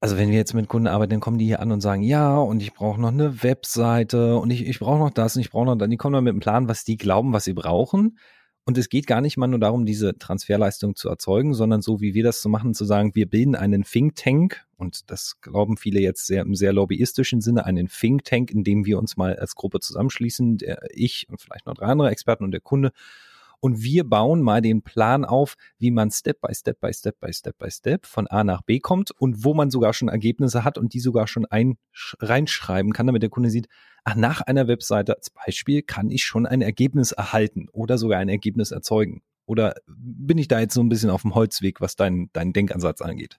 [0.00, 2.38] also wenn wir jetzt mit Kunden arbeiten, dann kommen die hier an und sagen, ja,
[2.38, 5.66] und ich brauche noch eine Webseite und ich, ich brauche noch das und ich brauche
[5.66, 8.18] noch dann, die kommen dann mit einem Plan, was die glauben, was sie brauchen.
[8.68, 12.12] Und es geht gar nicht mal nur darum, diese Transferleistung zu erzeugen, sondern so wie
[12.12, 14.66] wir das zu machen, zu sagen, wir bilden einen Think Tank.
[14.76, 18.84] Und das glauben viele jetzt sehr im sehr lobbyistischen Sinne, einen Think Tank, in dem
[18.84, 22.50] wir uns mal als Gruppe zusammenschließen, der ich und vielleicht noch drei andere Experten und
[22.50, 22.92] der Kunde.
[23.60, 27.32] Und wir bauen mal den Plan auf, wie man Step by Step by Step by
[27.32, 30.76] Step by Step von A nach B kommt und wo man sogar schon Ergebnisse hat
[30.76, 31.78] und die sogar schon ein,
[32.20, 33.68] reinschreiben kann, damit der Kunde sieht,
[34.14, 38.70] nach einer Webseite als Beispiel kann ich schon ein Ergebnis erhalten oder sogar ein Ergebnis
[38.70, 39.22] erzeugen.
[39.46, 43.00] Oder bin ich da jetzt so ein bisschen auf dem Holzweg, was deinen dein Denkansatz
[43.00, 43.38] angeht?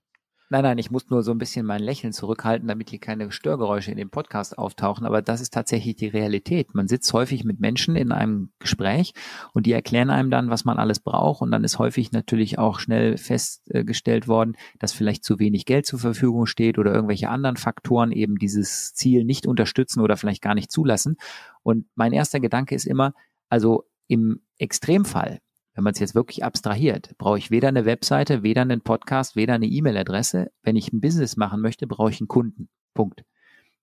[0.52, 3.92] Nein, nein, ich muss nur so ein bisschen mein Lächeln zurückhalten, damit hier keine Störgeräusche
[3.92, 5.06] in dem Podcast auftauchen.
[5.06, 6.74] Aber das ist tatsächlich die Realität.
[6.74, 9.14] Man sitzt häufig mit Menschen in einem Gespräch
[9.54, 11.44] und die erklären einem dann, was man alles braucht.
[11.44, 16.00] Und dann ist häufig natürlich auch schnell festgestellt worden, dass vielleicht zu wenig Geld zur
[16.00, 20.72] Verfügung steht oder irgendwelche anderen Faktoren eben dieses Ziel nicht unterstützen oder vielleicht gar nicht
[20.72, 21.18] zulassen.
[21.62, 23.14] Und mein erster Gedanke ist immer,
[23.50, 25.42] also im Extremfall
[25.80, 29.54] wenn man es jetzt wirklich abstrahiert, brauche ich weder eine Webseite, weder einen Podcast, weder
[29.54, 30.52] eine E-Mail-Adresse.
[30.62, 32.68] Wenn ich ein Business machen möchte, brauche ich einen Kunden.
[32.94, 33.24] Punkt.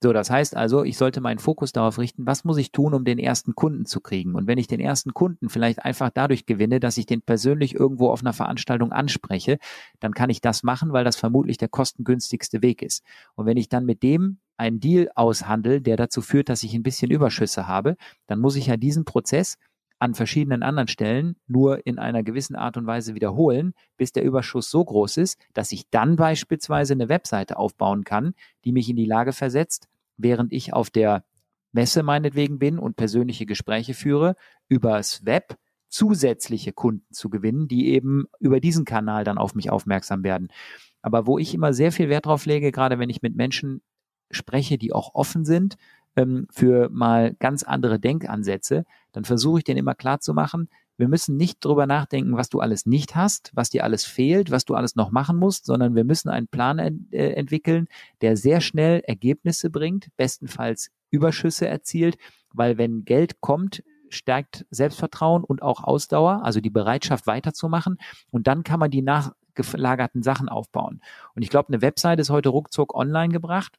[0.03, 3.07] So, das heißt also, ich sollte meinen Fokus darauf richten, was muss ich tun, um
[3.07, 4.35] den ersten Kunden zu kriegen?
[4.35, 8.11] Und wenn ich den ersten Kunden vielleicht einfach dadurch gewinne, dass ich den persönlich irgendwo
[8.11, 9.57] auf einer Veranstaltung anspreche,
[9.99, 13.05] dann kann ich das machen, weil das vermutlich der kostengünstigste Weg ist.
[13.37, 16.83] Und wenn ich dann mit dem einen Deal aushandle, der dazu führt, dass ich ein
[16.83, 19.57] bisschen Überschüsse habe, dann muss ich ja diesen Prozess
[19.99, 24.71] an verschiedenen anderen Stellen nur in einer gewissen Art und Weise wiederholen, bis der Überschuss
[24.71, 29.07] so groß ist, dass ich dann beispielsweise eine Webseite aufbauen kann, die mich in die
[29.07, 31.25] Lage versetzt, während ich auf der
[31.73, 34.37] Messe meinetwegen bin und persönliche Gespräche führe,
[34.69, 35.57] übers Web
[35.89, 40.49] zusätzliche Kunden zu gewinnen, die eben über diesen Kanal dann auf mich aufmerksam werden.
[41.01, 43.83] Aber wo ich immer sehr viel Wert drauf lege, gerade wenn ich mit Menschen
[44.31, 45.77] spreche, die auch offen sind
[46.17, 48.85] ähm, für mal ganz andere Denkansätze,
[49.17, 52.61] dann versuche ich denen immer klar zu machen, wir müssen nicht drüber nachdenken, was du
[52.61, 56.05] alles nicht hast, was dir alles fehlt, was du alles noch machen musst, sondern wir
[56.05, 57.89] müssen einen Plan ent äh, entwickeln,
[58.21, 62.19] der sehr schnell Ergebnisse bringt, bestenfalls Überschüsse erzielt,
[62.53, 67.97] weil wenn Geld kommt, stärkt Selbstvertrauen und auch Ausdauer, also die Bereitschaft weiterzumachen.
[68.31, 71.01] Und dann kann man die nachgelagerten Sachen aufbauen.
[71.35, 73.79] Und ich glaube, eine Website ist heute ruckzuck online gebracht.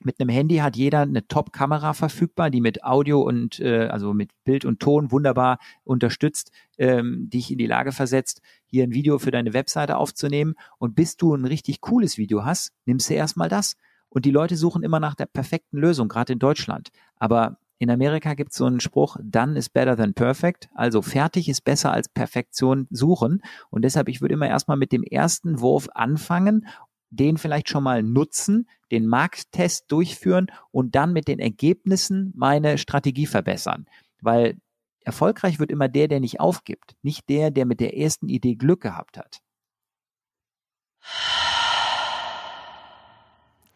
[0.00, 4.30] Mit einem Handy hat jeder eine Top-Kamera verfügbar, die mit Audio und äh, also mit
[4.44, 9.32] Bild und Ton wunderbar unterstützt, ähm, dich in die Lage versetzt, hier ein Video für
[9.32, 10.54] deine Webseite aufzunehmen.
[10.78, 13.74] Und bis du ein richtig cooles Video hast, nimmst du erstmal das.
[14.08, 16.90] Und die Leute suchen immer nach der perfekten Lösung, gerade in Deutschland.
[17.16, 20.68] Aber in Amerika gibt es so einen Spruch, done is better than perfect.
[20.74, 23.40] Also fertig ist besser als Perfektion suchen.
[23.70, 26.66] Und deshalb, ich würde immer erstmal mit dem ersten Wurf anfangen
[27.10, 33.26] den vielleicht schon mal nutzen, den Markttest durchführen und dann mit den Ergebnissen meine Strategie
[33.26, 33.86] verbessern.
[34.20, 34.58] Weil
[35.04, 38.82] erfolgreich wird immer der, der nicht aufgibt, nicht der, der mit der ersten Idee Glück
[38.82, 39.40] gehabt hat.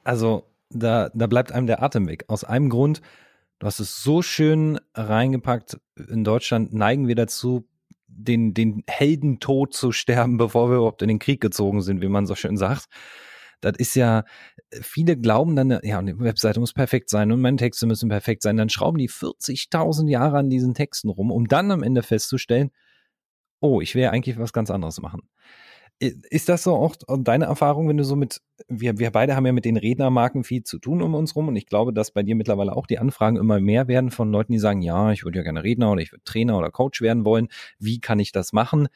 [0.05, 2.25] Also da, da bleibt einem der Atem weg.
[2.29, 3.01] Aus einem Grund,
[3.59, 7.68] du hast es so schön reingepackt, in Deutschland neigen wir dazu,
[8.16, 12.27] den, den Heldentod zu sterben, bevor wir überhaupt in den Krieg gezogen sind, wie man
[12.27, 12.87] so schön sagt.
[13.61, 14.25] Das ist ja,
[14.72, 18.57] viele glauben dann, ja, die Webseite muss perfekt sein und meine Texte müssen perfekt sein.
[18.57, 22.70] Dann schrauben die 40.000 Jahre an diesen Texten rum, um dann am Ende festzustellen,
[23.61, 25.22] oh, ich will eigentlich was ganz anderes machen.
[26.03, 29.53] Ist das so auch deine Erfahrung, wenn du so mit, wir, wir beide haben ja
[29.53, 32.35] mit den Rednermarken viel zu tun um uns rum und ich glaube, dass bei dir
[32.35, 35.45] mittlerweile auch die Anfragen immer mehr werden von Leuten, die sagen, ja, ich würde ja
[35.45, 37.47] gerne Redner oder ich würde Trainer oder Coach werden wollen.
[37.79, 38.88] Wie kann ich das machen?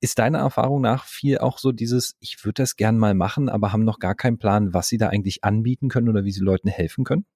[0.00, 3.72] Ist deiner Erfahrung nach viel auch so dieses, ich würde das gern mal machen, aber
[3.72, 6.68] haben noch gar keinen Plan, was sie da eigentlich anbieten können oder wie sie Leuten
[6.68, 7.26] helfen können?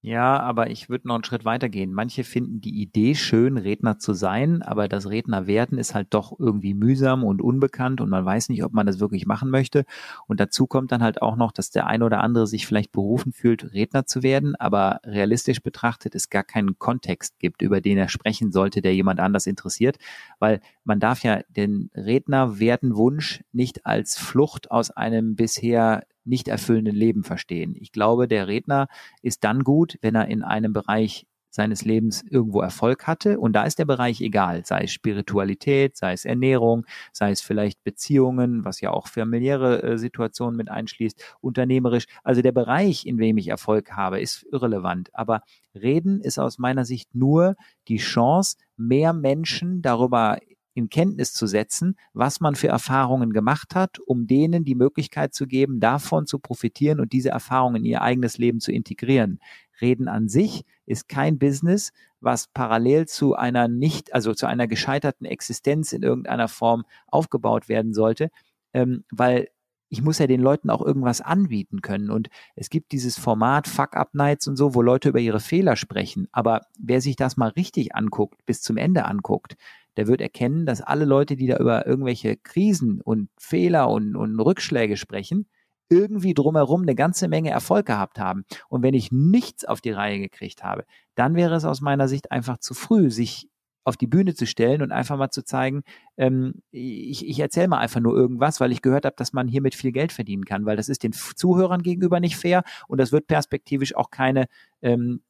[0.00, 1.92] Ja, aber ich würde noch einen Schritt weiter gehen.
[1.92, 6.38] Manche finden die Idee schön, Redner zu sein, aber das Redner werden ist halt doch
[6.38, 9.84] irgendwie mühsam und unbekannt und man weiß nicht, ob man das wirklich machen möchte.
[10.28, 13.32] Und dazu kommt dann halt auch noch, dass der eine oder andere sich vielleicht berufen
[13.32, 18.08] fühlt, Redner zu werden, aber realistisch betrachtet es gar keinen Kontext gibt, über den er
[18.08, 19.96] sprechen sollte, der jemand anders interessiert,
[20.38, 26.48] weil man darf ja den Redner werden Wunsch nicht als Flucht aus einem bisher nicht
[26.48, 27.74] erfüllenden Leben verstehen.
[27.78, 28.88] Ich glaube, der Redner
[29.20, 33.38] ist dann gut, wenn er in einem Bereich seines Lebens irgendwo Erfolg hatte.
[33.38, 37.84] Und da ist der Bereich egal, sei es Spiritualität, sei es Ernährung, sei es vielleicht
[37.84, 42.06] Beziehungen, was ja auch familiäre äh, Situationen mit einschließt, unternehmerisch.
[42.22, 45.10] Also der Bereich, in dem ich Erfolg habe, ist irrelevant.
[45.12, 45.42] Aber
[45.74, 47.56] Reden ist aus meiner Sicht nur
[47.88, 50.38] die Chance, mehr Menschen darüber
[50.78, 55.46] in Kenntnis zu setzen, was man für Erfahrungen gemacht hat, um denen die Möglichkeit zu
[55.48, 59.40] geben, davon zu profitieren und diese Erfahrungen in ihr eigenes Leben zu integrieren.
[59.80, 65.26] Reden an sich ist kein Business, was parallel zu einer nicht, also zu einer gescheiterten
[65.26, 68.30] Existenz in irgendeiner Form aufgebaut werden sollte,
[68.72, 69.48] ähm, weil
[69.90, 72.10] ich muss ja den Leuten auch irgendwas anbieten können.
[72.10, 76.28] Und es gibt dieses Format Fuck-Up-Nights und so, wo Leute über ihre Fehler sprechen.
[76.30, 79.56] Aber wer sich das mal richtig anguckt, bis zum Ende anguckt,
[79.96, 84.38] der wird erkennen, dass alle Leute, die da über irgendwelche Krisen und Fehler und, und
[84.38, 85.48] Rückschläge sprechen,
[85.90, 88.44] irgendwie drumherum eine ganze Menge Erfolg gehabt haben.
[88.68, 92.30] Und wenn ich nichts auf die Reihe gekriegt habe, dann wäre es aus meiner Sicht
[92.30, 93.48] einfach zu früh, sich
[93.84, 95.82] auf die Bühne zu stellen und einfach mal zu zeigen,
[96.18, 99.74] ähm, ich, ich erzähle mal einfach nur irgendwas, weil ich gehört habe, dass man hiermit
[99.74, 103.26] viel Geld verdienen kann, weil das ist den Zuhörern gegenüber nicht fair und das wird
[103.26, 104.46] perspektivisch auch keine
[104.82, 105.22] ähm,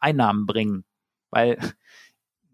[0.00, 0.84] Einnahmen bringen,
[1.30, 1.58] weil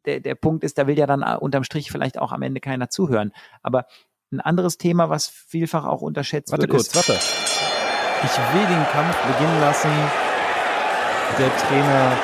[0.06, 2.60] der, der Punkt ist, da will ja dann äh, unterm Strich vielleicht auch am Ende
[2.60, 3.32] keiner zuhören.
[3.62, 3.86] Aber
[4.32, 6.72] ein anderes Thema, was vielfach auch unterschätzt warte wird.
[6.72, 7.46] Warte kurz, warte.
[8.24, 9.90] Ich will den Kampf beginnen lassen.
[11.38, 12.16] Der Trainer,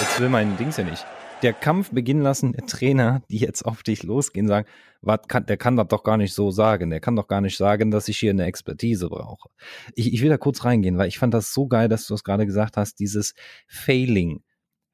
[0.00, 1.06] jetzt will mein Dings ja nicht.
[1.42, 4.66] Der Kampf beginnen lassen, der Trainer, die jetzt auf dich losgehen, sagen,
[5.02, 6.90] was kann, der kann das doch gar nicht so sagen.
[6.90, 9.50] Der kann doch gar nicht sagen, dass ich hier eine Expertise brauche.
[9.94, 12.24] Ich, ich will da kurz reingehen, weil ich fand das so geil, dass du es
[12.24, 13.34] gerade gesagt hast, dieses
[13.68, 14.42] Failing.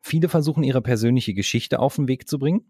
[0.02, 2.66] Viele versuchen ihre persönliche Geschichte auf den Weg zu bringen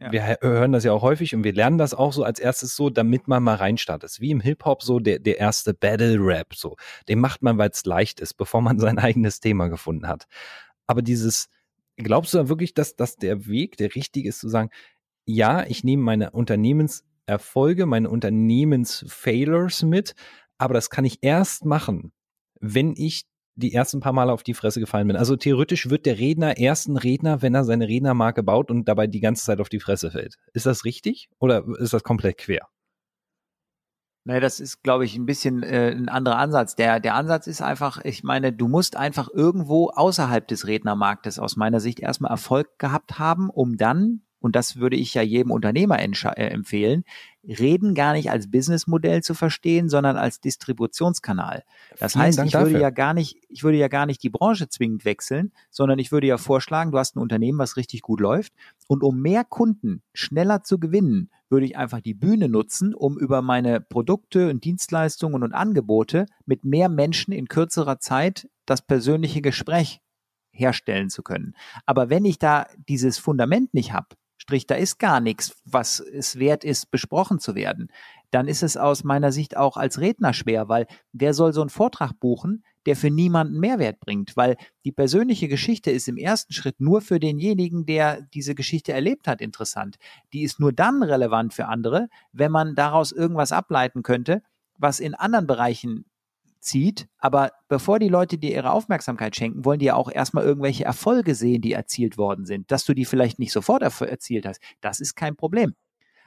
[0.00, 0.12] ja.
[0.12, 2.90] wir hören das ja auch häufig und wir lernen das auch so als erstes so,
[2.90, 4.20] damit man mal reinstartet.
[4.20, 6.76] Wie im Hip-Hop so der, der erste Battle-Rap so.
[7.08, 10.26] Den macht man, weil es leicht ist, bevor man sein eigenes Thema gefunden hat.
[10.86, 11.48] Aber dieses,
[11.96, 14.70] glaubst du da wirklich, dass, dass der Weg der richtige ist, zu sagen,
[15.24, 20.14] ja, ich nehme meine Unternehmenserfolge, meine Unternehmensfailures mit,
[20.58, 22.12] aber das kann ich erst machen,
[22.58, 23.24] wenn ich
[23.60, 25.16] die ersten paar Mal auf die Fresse gefallen bin.
[25.16, 29.20] Also theoretisch wird der Redner ersten Redner, wenn er seine Rednermarke baut und dabei die
[29.20, 30.36] ganze Zeit auf die Fresse fällt.
[30.52, 32.66] Ist das richtig oder ist das komplett quer?
[34.24, 36.76] Naja, das ist, glaube ich, ein bisschen äh, ein anderer Ansatz.
[36.76, 41.56] Der, der Ansatz ist einfach, ich meine, du musst einfach irgendwo außerhalb des Rednermarktes aus
[41.56, 45.98] meiner Sicht erstmal Erfolg gehabt haben, um dann und das würde ich ja jedem Unternehmer
[45.98, 47.04] äh, empfehlen,
[47.42, 51.64] Reden gar nicht als Businessmodell zu verstehen, sondern als Distributionskanal.
[51.98, 52.80] Das Vielen heißt, Dank ich würde dafür.
[52.80, 56.26] ja gar nicht, ich würde ja gar nicht die Branche zwingend wechseln, sondern ich würde
[56.26, 58.52] ja vorschlagen, du hast ein Unternehmen, was richtig gut läuft
[58.88, 63.40] und um mehr Kunden schneller zu gewinnen, würde ich einfach die Bühne nutzen, um über
[63.42, 70.00] meine Produkte und Dienstleistungen und Angebote mit mehr Menschen in kürzerer Zeit das persönliche Gespräch
[70.52, 71.54] herstellen zu können.
[71.86, 74.08] Aber wenn ich da dieses Fundament nicht habe,
[74.40, 77.88] Strich, da ist gar nichts, was es wert ist, besprochen zu werden,
[78.30, 81.68] dann ist es aus meiner Sicht auch als Redner schwer, weil wer soll so einen
[81.68, 86.80] Vortrag buchen, der für niemanden Mehrwert bringt, weil die persönliche Geschichte ist im ersten Schritt
[86.80, 89.98] nur für denjenigen, der diese Geschichte erlebt hat, interessant.
[90.32, 94.42] Die ist nur dann relevant für andere, wenn man daraus irgendwas ableiten könnte,
[94.78, 96.06] was in anderen Bereichen
[96.60, 97.08] zieht.
[97.18, 101.34] Aber bevor die Leute dir ihre Aufmerksamkeit schenken, wollen die ja auch erstmal irgendwelche Erfolge
[101.34, 102.70] sehen, die erzielt worden sind.
[102.70, 105.74] Dass du die vielleicht nicht sofort erzielt hast, das ist kein Problem.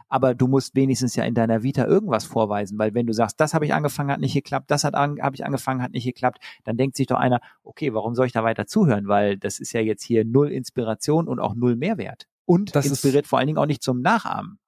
[0.09, 3.53] Aber du musst wenigstens ja in deiner Vita irgendwas vorweisen, weil wenn du sagst, das
[3.53, 6.39] habe ich angefangen, hat nicht geklappt, das hat an, habe ich angefangen, hat nicht geklappt,
[6.65, 9.07] dann denkt sich doch einer, okay, warum soll ich da weiter zuhören?
[9.07, 12.27] Weil das ist ja jetzt hier null Inspiration und auch null Mehrwert.
[12.45, 14.59] Und das inspiriert vor allen Dingen auch nicht zum Nachahmen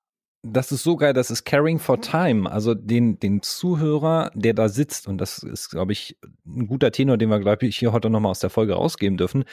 [0.48, 4.70] das ist so geil, das ist Caring for Time, also den, den Zuhörer, der da
[4.70, 8.10] sitzt, und das ist, glaube ich, ein guter Tenor, den wir, glaube ich, hier heute
[8.10, 9.46] nochmal aus der Folge rausgeben dürfen.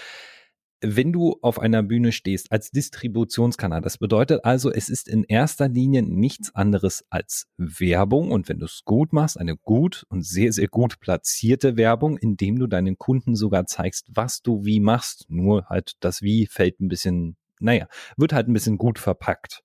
[0.84, 5.68] Wenn du auf einer Bühne stehst als Distributionskanal, das bedeutet also, es ist in erster
[5.68, 10.52] Linie nichts anderes als Werbung und wenn du es gut machst, eine gut und sehr,
[10.52, 15.26] sehr gut platzierte Werbung, indem du deinen Kunden sogar zeigst, was du wie machst.
[15.28, 19.62] Nur halt das Wie fällt ein bisschen, naja, wird halt ein bisschen gut verpackt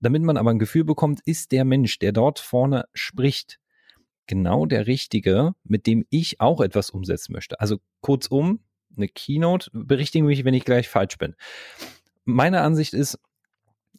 [0.00, 3.58] damit man aber ein Gefühl bekommt, ist der Mensch, der dort vorne spricht,
[4.26, 7.60] genau der Richtige, mit dem ich auch etwas umsetzen möchte.
[7.60, 8.60] Also kurzum,
[8.96, 11.34] eine Keynote, berichtige mich, wenn ich gleich falsch bin.
[12.24, 13.18] Meine Ansicht ist,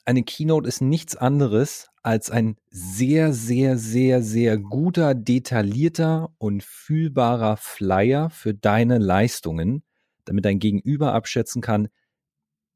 [0.05, 7.57] eine Keynote ist nichts anderes als ein sehr, sehr, sehr, sehr guter, detaillierter und fühlbarer
[7.57, 9.83] Flyer für deine Leistungen,
[10.25, 11.89] damit dein Gegenüber abschätzen kann,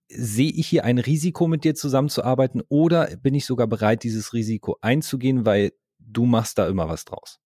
[0.09, 4.77] sehe ich hier ein Risiko, mit dir zusammenzuarbeiten oder bin ich sogar bereit, dieses Risiko
[4.81, 7.39] einzugehen, weil du machst da immer was draus?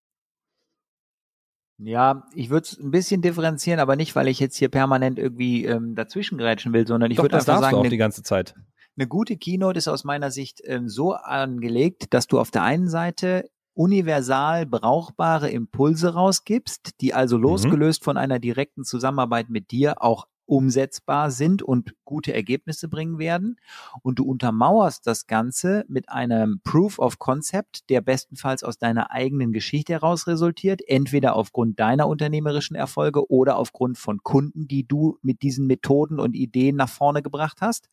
[1.82, 5.63] Ja, ich würde es ein bisschen differenzieren, aber nicht, weil ich jetzt hier permanent irgendwie
[5.65, 8.54] ähm, dazwischen gerätschen will, sondern ich würde einfach sagen, du auch eine, die ganze Zeit.
[8.98, 12.89] Eine gute Keynote ist aus meiner Sicht ähm, so angelegt, dass du auf der einen
[12.89, 17.43] Seite universal brauchbare Impulse rausgibst, die also mhm.
[17.43, 23.58] losgelöst von einer direkten Zusammenarbeit mit dir auch umsetzbar sind und gute Ergebnisse bringen werden.
[24.02, 29.54] Und du untermauerst das Ganze mit einem Proof of Concept, der bestenfalls aus deiner eigenen
[29.54, 35.43] Geschichte heraus resultiert, entweder aufgrund deiner unternehmerischen Erfolge oder aufgrund von Kunden, die du mit
[35.43, 37.89] diesen Methoden und Ideen nach vorne gebracht hast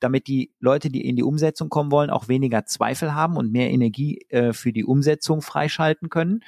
[0.00, 3.70] damit die Leute, die in die Umsetzung kommen wollen, auch weniger Zweifel haben und mehr
[3.70, 6.42] Energie äh, für die Umsetzung freischalten können.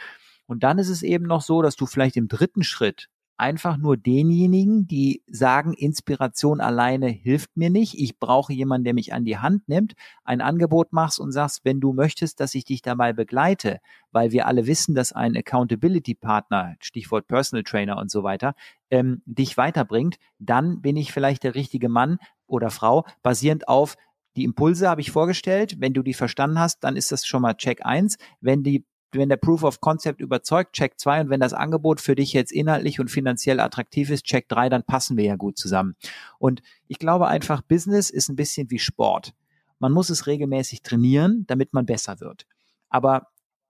[0.47, 3.97] Und dann ist es eben noch so, dass du vielleicht im dritten Schritt einfach nur
[3.97, 7.99] denjenigen, die sagen, Inspiration alleine hilft mir nicht.
[7.99, 11.81] Ich brauche jemanden, der mich an die Hand nimmt, ein Angebot machst und sagst, wenn
[11.81, 13.79] du möchtest, dass ich dich dabei begleite,
[14.13, 18.55] weil wir alle wissen, dass ein Accountability Partner, Stichwort Personal Trainer und so weiter,
[18.91, 23.97] ähm, dich weiterbringt, dann bin ich vielleicht der richtige Mann oder Frau, basierend auf
[24.37, 25.81] die Impulse habe ich vorgestellt.
[25.81, 28.19] Wenn du die verstanden hast, dann ist das schon mal Check eins.
[28.41, 32.15] Wenn die wenn der Proof of Concept überzeugt, Check zwei und wenn das Angebot für
[32.15, 35.97] dich jetzt inhaltlich und finanziell attraktiv ist, Check drei, dann passen wir ja gut zusammen.
[36.39, 39.35] Und ich glaube einfach, Business ist ein bisschen wie Sport.
[39.79, 42.47] Man muss es regelmäßig trainieren, damit man besser wird.
[42.89, 43.29] Aber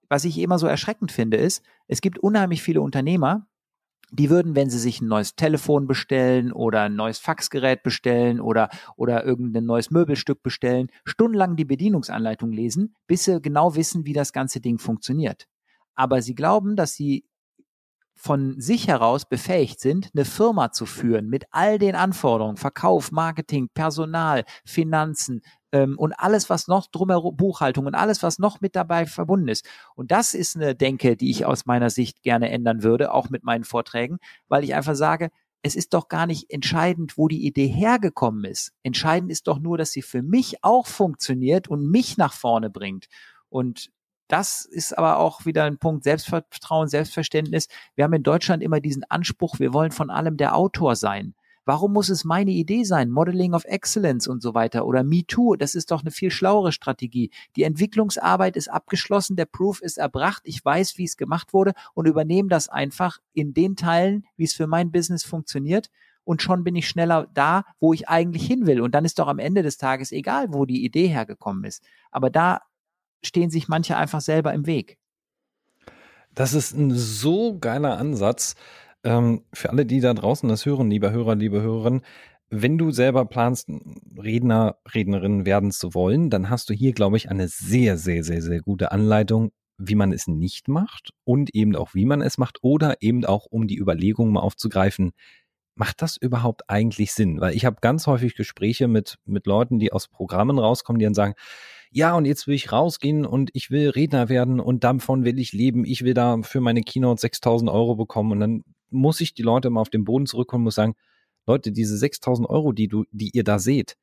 [0.09, 3.47] was ich immer so erschreckend finde, ist, es gibt unheimlich viele Unternehmer,
[4.11, 8.69] die würden, wenn sie sich ein neues Telefon bestellen oder ein neues Faxgerät bestellen oder,
[8.95, 14.31] oder irgendein neues Möbelstück bestellen, stundenlang die Bedienungsanleitung lesen, bis sie genau wissen, wie das
[14.31, 15.47] ganze Ding funktioniert.
[15.95, 17.25] Aber sie glauben, dass sie
[18.17, 23.69] von sich heraus befähigt sind, eine Firma zu führen mit all den Anforderungen, Verkauf, Marketing,
[23.73, 25.41] Personal, Finanzen,
[25.71, 29.65] ähm, und alles, was noch drumherum, Buchhaltung und alles, was noch mit dabei verbunden ist.
[29.95, 33.43] Und das ist eine Denke, die ich aus meiner Sicht gerne ändern würde, auch mit
[33.43, 35.29] meinen Vorträgen, weil ich einfach sage,
[35.63, 38.71] es ist doch gar nicht entscheidend, wo die Idee hergekommen ist.
[38.83, 43.07] Entscheidend ist doch nur, dass sie für mich auch funktioniert und mich nach vorne bringt.
[43.49, 43.89] Und
[44.27, 47.67] das ist aber auch wieder ein Punkt Selbstvertrauen, Selbstverständnis.
[47.95, 51.33] Wir haben in Deutschland immer diesen Anspruch, wir wollen von allem der Autor sein.
[51.65, 53.11] Warum muss es meine Idee sein?
[53.11, 56.71] Modeling of Excellence und so weiter oder Me Too, das ist doch eine viel schlauere
[56.71, 57.29] Strategie.
[57.57, 62.07] Die Entwicklungsarbeit ist abgeschlossen, der Proof ist erbracht, ich weiß, wie es gemacht wurde und
[62.07, 65.89] übernehme das einfach in den Teilen, wie es für mein Business funktioniert
[66.27, 68.81] und schon bin ich schneller da, wo ich eigentlich hin will.
[68.81, 71.83] Und dann ist doch am Ende des Tages egal, wo die Idee hergekommen ist.
[72.11, 72.61] Aber da
[73.23, 74.97] stehen sich manche einfach selber im Weg.
[76.33, 78.55] Das ist ein so geiler Ansatz.
[79.03, 82.01] Ähm, für alle, die da draußen das hören, lieber Hörer, liebe Hörerin,
[82.49, 83.69] wenn du selber planst,
[84.17, 88.41] Redner, Rednerin werden zu wollen, dann hast du hier, glaube ich, eine sehr, sehr, sehr,
[88.41, 92.59] sehr gute Anleitung, wie man es nicht macht und eben auch, wie man es macht
[92.61, 95.11] oder eben auch, um die Überlegungen mal aufzugreifen,
[95.75, 97.39] macht das überhaupt eigentlich Sinn?
[97.39, 101.13] Weil ich habe ganz häufig Gespräche mit, mit Leuten, die aus Programmen rauskommen, die dann
[101.13, 101.35] sagen,
[101.91, 105.53] ja, und jetzt will ich rausgehen und ich will Redner werden und davon will ich
[105.53, 105.85] leben.
[105.85, 109.69] Ich will da für meine Keynote 6000 Euro bekommen und dann muss ich die Leute
[109.69, 110.95] mal auf den Boden zurückkommen und muss sagen,
[111.45, 113.95] Leute, diese 6000 Euro, die du, die ihr da seht,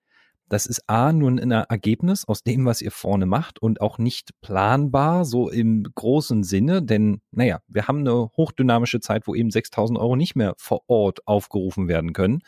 [0.48, 4.30] das ist A, nur ein Ergebnis aus dem, was ihr vorne macht und auch nicht
[4.42, 9.98] planbar, so im großen Sinne, denn, naja, wir haben eine hochdynamische Zeit, wo eben 6000
[9.98, 12.42] Euro nicht mehr vor Ort aufgerufen werden können.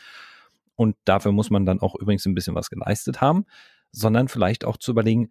[0.75, 3.47] Und dafür muss man dann auch übrigens ein bisschen was geleistet haben,
[3.97, 5.31] sondern vielleicht auch zu überlegen,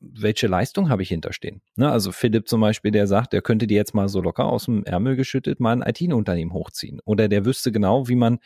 [0.00, 1.60] welche Leistung habe ich hinterstehen?
[1.76, 4.64] Ne, also Philipp zum Beispiel, der sagt, der könnte dir jetzt mal so locker aus
[4.64, 7.00] dem Ärmel geschüttet mal ein IT-Unternehmen hochziehen.
[7.04, 8.38] Oder der wüsste genau, wie man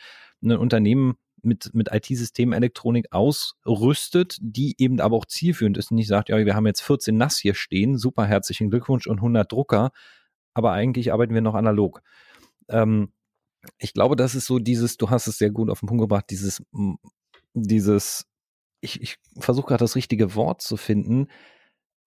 [0.43, 6.07] ein Unternehmen mit, mit IT-Systemen, Elektronik ausrüstet, die eben aber auch zielführend ist und nicht
[6.07, 9.91] sagt, ja, wir haben jetzt 14 NAS hier stehen, super, herzlichen Glückwunsch und 100 Drucker,
[10.53, 12.01] aber eigentlich arbeiten wir noch analog.
[12.67, 13.11] Ähm,
[13.77, 16.25] ich glaube, das ist so dieses, du hast es sehr gut auf den Punkt gebracht,
[16.29, 16.63] dieses,
[17.53, 18.25] dieses
[18.83, 21.27] ich, ich versuche gerade das richtige Wort zu finden,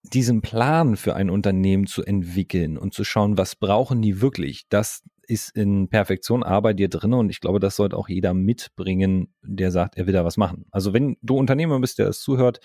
[0.03, 4.67] diesen Plan für ein Unternehmen zu entwickeln und zu schauen, was brauchen die wirklich.
[4.69, 8.33] Das ist in Perfektion A bei dir drin und ich glaube, das sollte auch jeder
[8.33, 10.65] mitbringen, der sagt, er will da was machen.
[10.71, 12.59] Also wenn du Unternehmer bist, der das zuhört,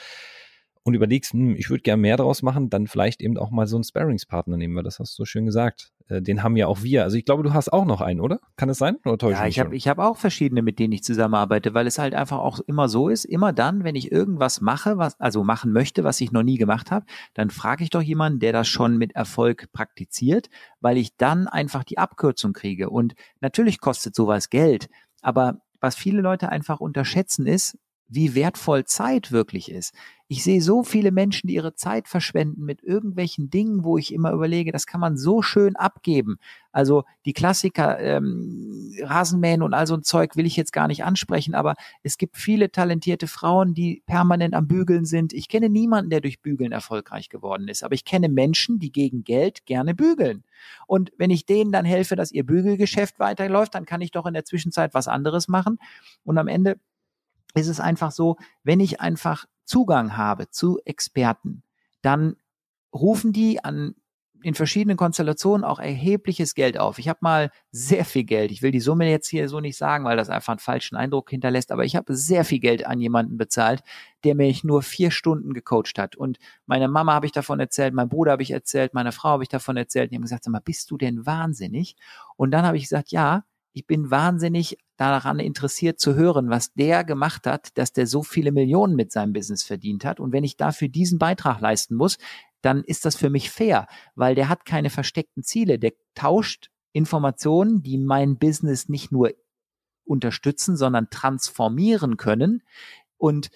[0.85, 3.77] und überlegst, hm, ich würde gerne mehr daraus machen, dann vielleicht eben auch mal so
[3.77, 5.93] einen Sparringspartner nehmen, weil das hast du so schön gesagt.
[6.09, 7.05] Äh, den haben ja auch wir.
[7.05, 8.41] Also ich glaube, du hast auch noch einen, oder?
[8.57, 8.97] Kann es sein?
[9.05, 12.15] Oder ja, ich habe ich hab auch verschiedene, mit denen ich zusammenarbeite, weil es halt
[12.15, 16.03] einfach auch immer so ist, immer dann, wenn ich irgendwas mache, was, also machen möchte,
[16.05, 19.15] was ich noch nie gemacht habe, dann frage ich doch jemanden, der das schon mit
[19.15, 20.49] Erfolg praktiziert,
[20.81, 22.91] weil ich dann einfach die Abkürzung kriege.
[22.91, 24.89] Und natürlich kostet sowas Geld,
[25.21, 27.77] aber was viele Leute einfach unterschätzen ist,
[28.15, 29.95] wie wertvoll Zeit wirklich ist.
[30.29, 34.33] Ich sehe so viele Menschen, die ihre Zeit verschwenden mit irgendwelchen Dingen, wo ich immer
[34.33, 36.39] überlege, das kann man so schön abgeben.
[36.73, 41.05] Also die Klassiker, ähm, Rasenmähen und all so ein Zeug will ich jetzt gar nicht
[41.05, 45.35] ansprechen, aber es gibt viele talentierte Frauen, die permanent am Bügeln sind.
[45.35, 49.25] Ich kenne niemanden, der durch Bügeln erfolgreich geworden ist, aber ich kenne Menschen, die gegen
[49.25, 50.45] Geld gerne bügeln.
[50.87, 54.35] Und wenn ich denen dann helfe, dass ihr Bügelgeschäft weiterläuft, dann kann ich doch in
[54.35, 55.79] der Zwischenzeit was anderes machen.
[56.25, 56.79] Und am Ende
[57.55, 61.63] ist es einfach so, wenn ich einfach Zugang habe zu Experten,
[62.03, 62.37] dann
[62.93, 63.95] rufen die an
[64.43, 66.99] in verschiedenen Konstellationen auch erhebliches Geld auf.
[66.99, 68.51] Ich habe mal sehr viel Geld.
[68.51, 71.31] Ich will die Summe jetzt hier so nicht sagen, weil das einfach einen falschen Eindruck
[71.31, 73.83] hinterlässt, aber ich habe sehr viel Geld an jemanden bezahlt,
[74.25, 76.17] der mich nur vier Stunden gecoacht hat.
[76.17, 79.43] Und meine Mama habe ich davon erzählt, mein Bruder habe ich erzählt, meine Frau habe
[79.43, 80.11] ich davon erzählt.
[80.11, 81.97] Die haben gesagt, sag mal, bist du denn wahnsinnig?
[82.37, 87.05] Und dann habe ich gesagt, ja, ich bin wahnsinnig daran interessiert zu hören, was der
[87.05, 90.21] gemacht hat, dass der so viele Millionen mit seinem Business verdient hat.
[90.21, 92.19] Und wenn ich dafür diesen Beitrag leisten muss,
[92.61, 95.79] dann ist das für mich fair, weil der hat keine versteckten Ziele.
[95.79, 99.33] Der tauscht Informationen, die mein Business nicht nur
[100.05, 102.63] unterstützen, sondern transformieren können.
[103.17, 103.51] Und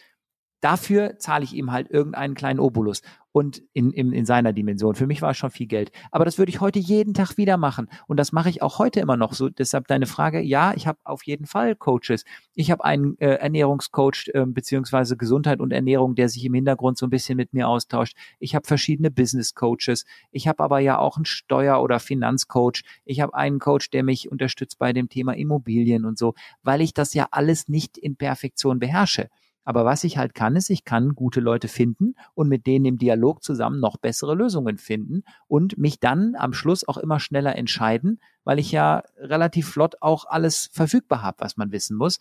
[0.61, 3.03] dafür zahle ich ihm halt irgendeinen kleinen Obolus
[3.37, 4.95] und in, in, in seiner Dimension.
[4.95, 5.93] Für mich war es schon viel Geld.
[6.11, 7.91] Aber das würde ich heute jeden Tag wieder machen.
[8.07, 9.51] Und das mache ich auch heute immer noch so.
[9.51, 12.25] Deshalb deine Frage, ja, ich habe auf jeden Fall Coaches.
[12.55, 17.05] Ich habe einen äh, Ernährungscoach äh, beziehungsweise Gesundheit und Ernährung, der sich im Hintergrund so
[17.05, 18.17] ein bisschen mit mir austauscht.
[18.39, 20.07] Ich habe verschiedene Business Coaches.
[20.31, 22.85] Ich habe aber ja auch einen Steuer- oder Finanzcoach.
[23.05, 26.33] Ich habe einen Coach, der mich unterstützt bei dem Thema Immobilien und so,
[26.63, 29.29] weil ich das ja alles nicht in Perfektion beherrsche.
[29.67, 32.99] Aber was ich halt kann, ist, ich kann gute Leute finden und mit denen im
[32.99, 38.21] Dialog zusammen noch bessere Lösungen finden und mich dann am Schluss auch immer schneller entscheiden,
[38.45, 42.21] weil ich ja relativ flott auch alles verfügbar habe, was man wissen muss.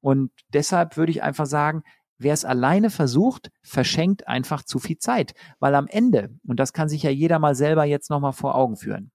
[0.00, 1.82] Und deshalb würde ich einfach sagen,
[2.16, 6.88] wer es alleine versucht, verschenkt einfach zu viel Zeit, weil am Ende, und das kann
[6.88, 9.10] sich ja jeder mal selber jetzt nochmal vor Augen führen,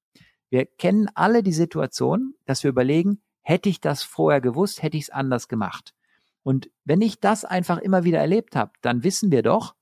[0.52, 5.06] wir kennen alle die Situation, dass wir überlegen, hätte ich das vorher gewusst, hätte ich
[5.06, 5.96] es anders gemacht.
[6.44, 9.76] Und wenn ich das einfach immer wieder erlebt habe, dann wissen wir doch,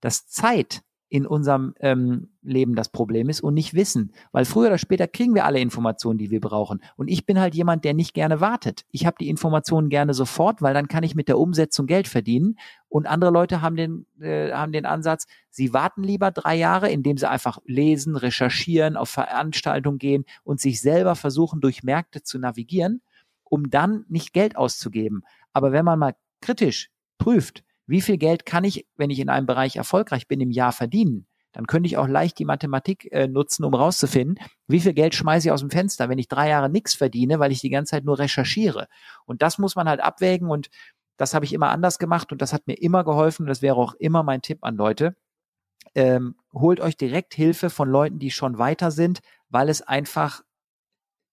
[0.00, 4.12] dass Zeit in unserem ähm, Leben das Problem ist und nicht Wissen.
[4.30, 6.82] Weil früher oder später kriegen wir alle Informationen, die wir brauchen.
[6.96, 8.84] Und ich bin halt jemand, der nicht gerne wartet.
[8.90, 12.58] Ich habe die Informationen gerne sofort, weil dann kann ich mit der Umsetzung Geld verdienen.
[12.88, 17.16] Und andere Leute haben den, äh, haben den Ansatz, sie warten lieber drei Jahre, indem
[17.16, 23.00] sie einfach lesen, recherchieren, auf Veranstaltungen gehen und sich selber versuchen, durch Märkte zu navigieren,
[23.44, 25.22] um dann nicht Geld auszugeben.
[25.52, 29.46] Aber wenn man mal kritisch prüft, wie viel Geld kann ich, wenn ich in einem
[29.46, 33.64] Bereich erfolgreich bin, im Jahr verdienen, dann könnte ich auch leicht die Mathematik äh, nutzen,
[33.64, 36.94] um rauszufinden, wie viel Geld schmeiße ich aus dem Fenster, wenn ich drei Jahre nichts
[36.94, 38.86] verdiene, weil ich die ganze Zeit nur recherchiere.
[39.24, 40.68] Und das muss man halt abwägen und
[41.16, 43.76] das habe ich immer anders gemacht und das hat mir immer geholfen und das wäre
[43.76, 45.16] auch immer mein Tipp an Leute.
[45.94, 50.42] Ähm, holt euch direkt Hilfe von Leuten, die schon weiter sind, weil es einfach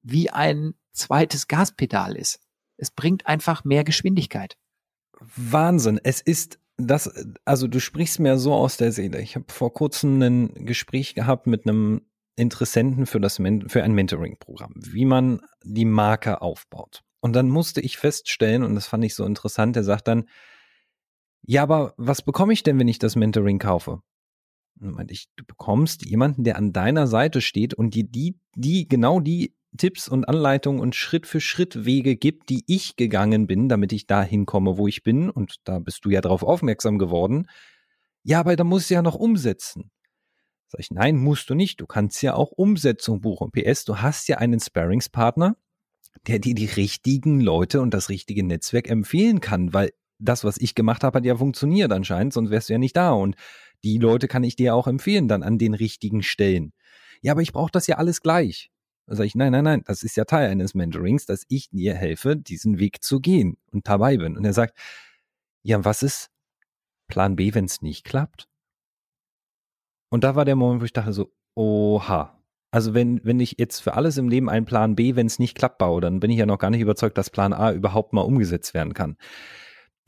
[0.01, 2.39] wie ein zweites Gaspedal ist.
[2.77, 4.57] Es bringt einfach mehr Geschwindigkeit.
[5.19, 5.99] Wahnsinn.
[6.03, 7.09] Es ist das,
[7.45, 9.21] also du sprichst mir so aus der Seele.
[9.21, 12.01] Ich habe vor kurzem ein Gespräch gehabt mit einem
[12.35, 17.01] Interessenten für das für ein Mentoring-Programm, wie man die Marke aufbaut.
[17.21, 20.27] Und dann musste ich feststellen, und das fand ich so interessant, er sagt dann,
[21.47, 24.01] ja, aber was bekomme ich denn, wenn ich das Mentoring kaufe?
[24.81, 28.87] Und meinte ich, du bekommst jemanden, der an deiner Seite steht und dir die, die,
[28.87, 33.69] genau die Tipps und Anleitungen und Schritt für Schritt Wege gibt, die ich gegangen bin,
[33.69, 35.29] damit ich da hinkomme, wo ich bin.
[35.29, 37.47] Und da bist du ja darauf aufmerksam geworden.
[38.23, 39.91] Ja, aber da musst du ja noch umsetzen.
[40.67, 41.79] Sag ich, nein, musst du nicht.
[41.79, 43.51] Du kannst ja auch Umsetzung buchen.
[43.51, 45.55] PS, du hast ja einen Sparringspartner,
[46.27, 50.75] der dir die richtigen Leute und das richtige Netzwerk empfehlen kann, weil das, was ich
[50.75, 53.11] gemacht habe, hat ja funktioniert anscheinend, sonst wärst du ja nicht da.
[53.11, 53.35] Und
[53.83, 56.73] die Leute kann ich dir auch empfehlen, dann an den richtigen Stellen.
[57.21, 58.71] Ja, aber ich brauche das ja alles gleich.
[59.07, 61.93] Dann sage ich, nein, nein, nein, das ist ja Teil eines Mentorings, dass ich dir
[61.93, 64.35] helfe, diesen Weg zu gehen und dabei bin.
[64.35, 64.77] Und er sagt,
[65.63, 66.31] ja, was ist
[67.07, 68.47] Plan B, wenn es nicht klappt?
[70.09, 72.31] Und da war der Moment, wo ich dachte so, oha.
[72.71, 75.55] Also wenn, wenn ich jetzt für alles im Leben einen Plan B, wenn es nicht
[75.55, 78.21] klappt, baue, dann bin ich ja noch gar nicht überzeugt, dass Plan A überhaupt mal
[78.21, 79.17] umgesetzt werden kann.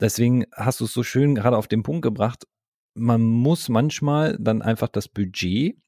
[0.00, 2.46] Deswegen hast du es so schön gerade auf den Punkt gebracht.
[2.94, 5.78] Man muss manchmal dann einfach das Budget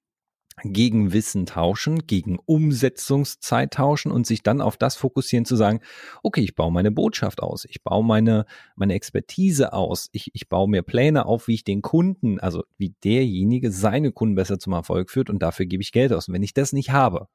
[0.64, 5.80] gegen Wissen tauschen, gegen Umsetzungszeit tauschen und sich dann auf das fokussieren zu sagen,
[6.22, 8.46] okay, ich baue meine Botschaft aus, ich baue meine,
[8.76, 12.94] meine Expertise aus, ich, ich baue mir Pläne auf, wie ich den Kunden, also wie
[13.04, 16.28] derjenige seine Kunden besser zum Erfolg führt und dafür gebe ich Geld aus.
[16.28, 17.28] Und wenn ich das nicht habe,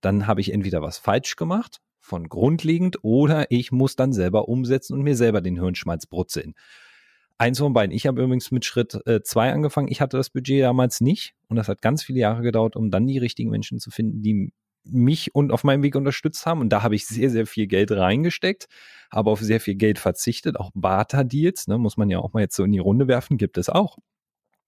[0.00, 4.94] dann habe ich entweder was falsch gemacht, von grundlegend, oder ich muss dann selber umsetzen
[4.94, 6.54] und mir selber den Hirnschmalz brutzeln.
[7.40, 7.96] Eins von beiden.
[7.96, 9.88] Ich habe übrigens mit Schritt äh, zwei angefangen.
[9.88, 13.06] Ich hatte das Budget damals nicht und das hat ganz viele Jahre gedauert, um dann
[13.06, 14.52] die richtigen Menschen zu finden, die
[14.84, 16.60] mich und auf meinem Weg unterstützt haben.
[16.60, 18.68] Und da habe ich sehr, sehr viel Geld reingesteckt,
[19.10, 20.60] habe auf sehr viel Geld verzichtet.
[20.60, 23.56] Auch Barter-Deals, ne, muss man ja auch mal jetzt so in die Runde werfen, gibt
[23.56, 23.96] es auch.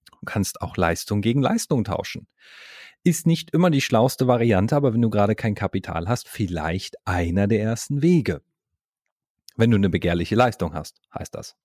[0.09, 2.25] Du kannst auch Leistung gegen Leistung tauschen.
[3.03, 7.45] Ist nicht immer die schlauste Variante, aber wenn du gerade kein Kapital hast, vielleicht einer
[7.45, 8.41] der ersten Wege.
[9.55, 11.55] Wenn du eine begehrliche Leistung hast, heißt das.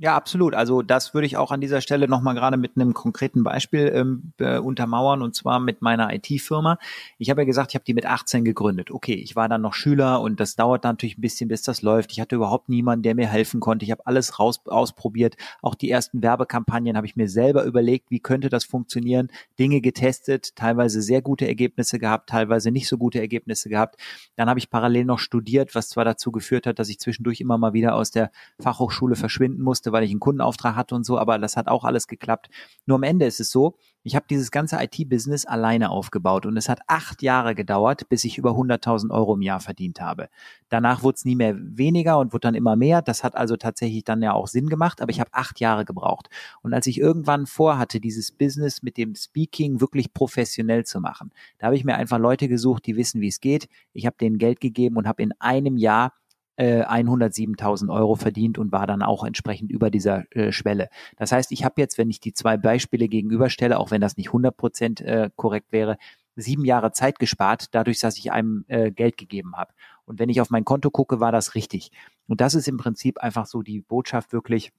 [0.00, 0.54] Ja, absolut.
[0.54, 4.32] Also das würde ich auch an dieser Stelle nochmal gerade mit einem konkreten Beispiel ähm,
[4.38, 6.78] äh, untermauern und zwar mit meiner IT-Firma.
[7.18, 8.92] Ich habe ja gesagt, ich habe die mit 18 gegründet.
[8.92, 12.12] Okay, ich war dann noch Schüler und das dauert natürlich ein bisschen, bis das läuft.
[12.12, 13.84] Ich hatte überhaupt niemanden, der mir helfen konnte.
[13.84, 15.36] Ich habe alles raus ausprobiert.
[15.62, 19.32] Auch die ersten Werbekampagnen habe ich mir selber überlegt, wie könnte das funktionieren.
[19.58, 24.00] Dinge getestet, teilweise sehr gute Ergebnisse gehabt, teilweise nicht so gute Ergebnisse gehabt.
[24.36, 27.58] Dann habe ich parallel noch studiert, was zwar dazu geführt hat, dass ich zwischendurch immer
[27.58, 28.30] mal wieder aus der
[28.60, 31.84] Fachhochschule verschwinden musste musste, weil ich einen Kundenauftrag hatte und so, aber das hat auch
[31.84, 32.48] alles geklappt.
[32.86, 36.68] Nur am Ende ist es so, ich habe dieses ganze IT-Business alleine aufgebaut und es
[36.68, 40.28] hat acht Jahre gedauert, bis ich über 100.000 Euro im Jahr verdient habe.
[40.68, 43.02] Danach wurde es nie mehr weniger und wurde dann immer mehr.
[43.02, 46.28] Das hat also tatsächlich dann ja auch Sinn gemacht, aber ich habe acht Jahre gebraucht.
[46.62, 51.66] Und als ich irgendwann vorhatte, dieses Business mit dem Speaking wirklich professionell zu machen, da
[51.66, 53.68] habe ich mir einfach Leute gesucht, die wissen, wie es geht.
[53.92, 56.12] Ich habe denen Geld gegeben und habe in einem Jahr
[56.58, 60.88] 107.000 äh, Euro verdient und war dann auch entsprechend über dieser äh, Schwelle.
[61.16, 64.28] Das heißt, ich habe jetzt, wenn ich die zwei Beispiele gegenüberstelle, auch wenn das nicht
[64.28, 65.98] 100 Prozent äh, korrekt wäre,
[66.34, 69.72] sieben Jahre Zeit gespart, dadurch, dass ich einem äh, Geld gegeben habe.
[70.04, 71.90] Und wenn ich auf mein Konto gucke, war das richtig.
[72.26, 74.72] Und das ist im Prinzip einfach so die Botschaft wirklich,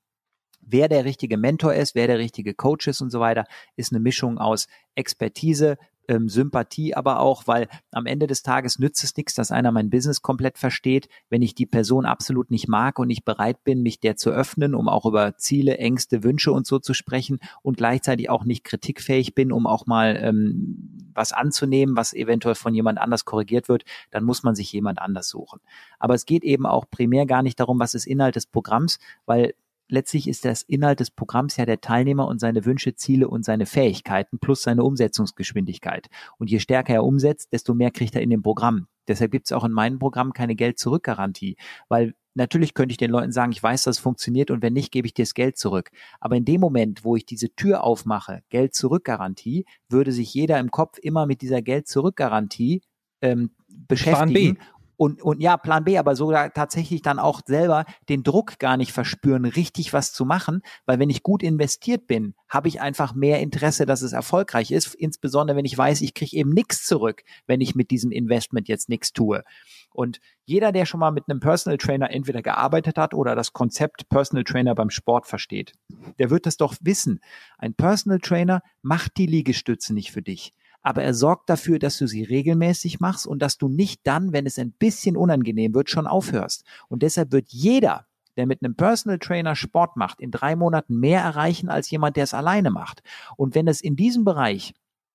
[0.62, 4.00] wer der richtige Mentor ist, wer der richtige Coach ist und so weiter, ist eine
[4.00, 5.78] Mischung aus Expertise,
[6.10, 9.90] ähm, Sympathie aber auch, weil am Ende des Tages nützt es nichts, dass einer mein
[9.90, 14.00] Business komplett versteht, wenn ich die Person absolut nicht mag und nicht bereit bin, mich
[14.00, 18.30] der zu öffnen, um auch über Ziele, Ängste, Wünsche und so zu sprechen und gleichzeitig
[18.30, 23.26] auch nicht kritikfähig bin, um auch mal ähm, was anzunehmen, was eventuell von jemand anders
[23.26, 25.60] korrigiert wird, dann muss man sich jemand anders suchen.
[26.00, 29.54] Aber es geht eben auch primär gar nicht darum, was ist Inhalt des Programms, weil
[29.90, 33.66] letztlich ist das Inhalt des Programms ja der Teilnehmer und seine Wünsche, Ziele und seine
[33.66, 36.08] Fähigkeiten plus seine Umsetzungsgeschwindigkeit.
[36.38, 38.88] Und je stärker er umsetzt, desto mehr kriegt er in dem Programm.
[39.08, 43.32] Deshalb gibt es auch in meinem Programm keine Geld-Zurück-Garantie, weil natürlich könnte ich den Leuten
[43.32, 45.90] sagen, ich weiß, dass es funktioniert und wenn nicht, gebe ich dir das Geld zurück.
[46.20, 51.00] Aber in dem Moment, wo ich diese Tür aufmache, Geld-Zurück-Garantie, würde sich jeder im Kopf
[51.00, 52.82] immer mit dieser Geld-Zurück-Garantie
[53.22, 54.60] ähm, beschäftigen
[55.00, 58.92] und, und ja, Plan B, aber sogar tatsächlich dann auch selber den Druck gar nicht
[58.92, 63.40] verspüren, richtig was zu machen, weil wenn ich gut investiert bin, habe ich einfach mehr
[63.40, 67.62] Interesse, dass es erfolgreich ist, insbesondere wenn ich weiß, ich kriege eben nichts zurück, wenn
[67.62, 69.46] ich mit diesem Investment jetzt nichts tue.
[69.94, 74.10] Und jeder, der schon mal mit einem Personal Trainer entweder gearbeitet hat oder das Konzept
[74.10, 75.72] Personal Trainer beim Sport versteht,
[76.20, 77.22] der wird das doch wissen.
[77.58, 82.08] Ein Personal Trainer macht die Liegestütze nicht für dich aber er sorgt dafür, dass du
[82.08, 86.08] sie regelmäßig machst und dass du nicht dann, wenn es ein bisschen unangenehm wird, schon
[86.08, 86.64] aufhörst.
[86.88, 88.06] Und deshalb wird jeder,
[88.38, 92.24] der mit einem Personal Trainer Sport macht, in drei Monaten mehr erreichen als jemand, der
[92.24, 93.02] es alleine macht.
[93.36, 94.74] Und wenn es in diesem Bereich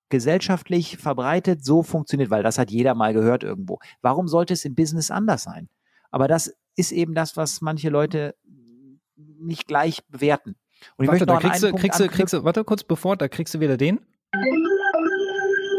[0.09, 4.75] gesellschaftlich verbreitet so funktioniert, weil das hat jeder mal gehört irgendwo, warum sollte es im
[4.75, 5.67] Business anders sein?
[6.11, 8.35] Aber das ist eben das, was manche Leute
[9.15, 10.55] nicht gleich bewerten.
[10.97, 13.27] Und ich warte, möchte da kriegst du, kriegst du, kriegst du, warte kurz bevor, da
[13.27, 13.99] kriegst du wieder den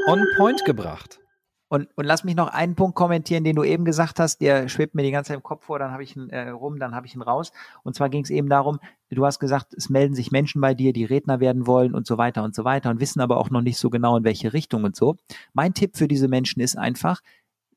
[0.06, 1.20] on point gebracht.
[1.68, 4.94] Und, und lass mich noch einen Punkt kommentieren, den du eben gesagt hast, der schwebt
[4.94, 7.08] mir die ganze Zeit im Kopf vor, dann habe ich ihn äh, rum, dann habe
[7.08, 7.50] ich ihn raus.
[7.82, 8.78] Und zwar ging es eben darum,
[9.10, 12.18] du hast gesagt, es melden sich Menschen bei dir, die Redner werden wollen und so
[12.18, 14.84] weiter und so weiter und wissen aber auch noch nicht so genau, in welche Richtung
[14.84, 15.16] und so.
[15.54, 17.20] Mein Tipp für diese Menschen ist einfach,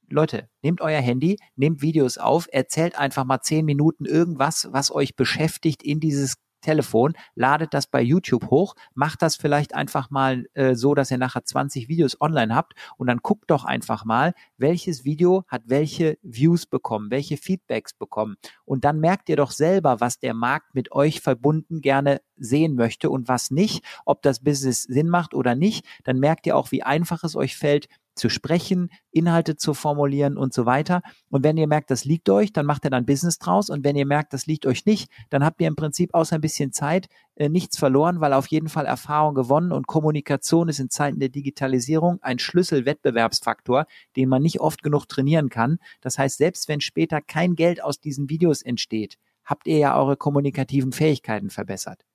[0.08, 5.16] Leute, nehmt euer Handy, nehmt Videos auf, erzählt einfach mal zehn Minuten irgendwas, was euch
[5.16, 10.76] beschäftigt in dieses Telefon, ladet das bei YouTube hoch, macht das vielleicht einfach mal äh,
[10.76, 15.06] so, dass ihr nachher 20 Videos online habt und dann guckt doch einfach mal, welches
[15.06, 18.36] Video hat welche Views bekommen, welche Feedbacks bekommen.
[18.66, 23.10] Und dann merkt ihr doch selber, was der Markt mit euch verbunden gerne sehen möchte
[23.10, 25.86] und was nicht, ob das Business Sinn macht oder nicht.
[26.04, 27.88] Dann merkt ihr auch, wie einfach es euch fällt,
[28.20, 31.02] zu sprechen, Inhalte zu formulieren und so weiter.
[31.30, 33.70] Und wenn ihr merkt, das liegt euch, dann macht ihr dann Business draus.
[33.70, 36.42] Und wenn ihr merkt, das liegt euch nicht, dann habt ihr im Prinzip außer ein
[36.42, 40.90] bisschen Zeit äh, nichts verloren, weil auf jeden Fall Erfahrung gewonnen und Kommunikation ist in
[40.90, 45.80] Zeiten der Digitalisierung ein Schlüsselwettbewerbsfaktor, den man nicht oft genug trainieren kann.
[46.02, 50.18] Das heißt, selbst wenn später kein Geld aus diesen Videos entsteht, habt ihr ja eure
[50.18, 52.06] kommunikativen Fähigkeiten verbessert.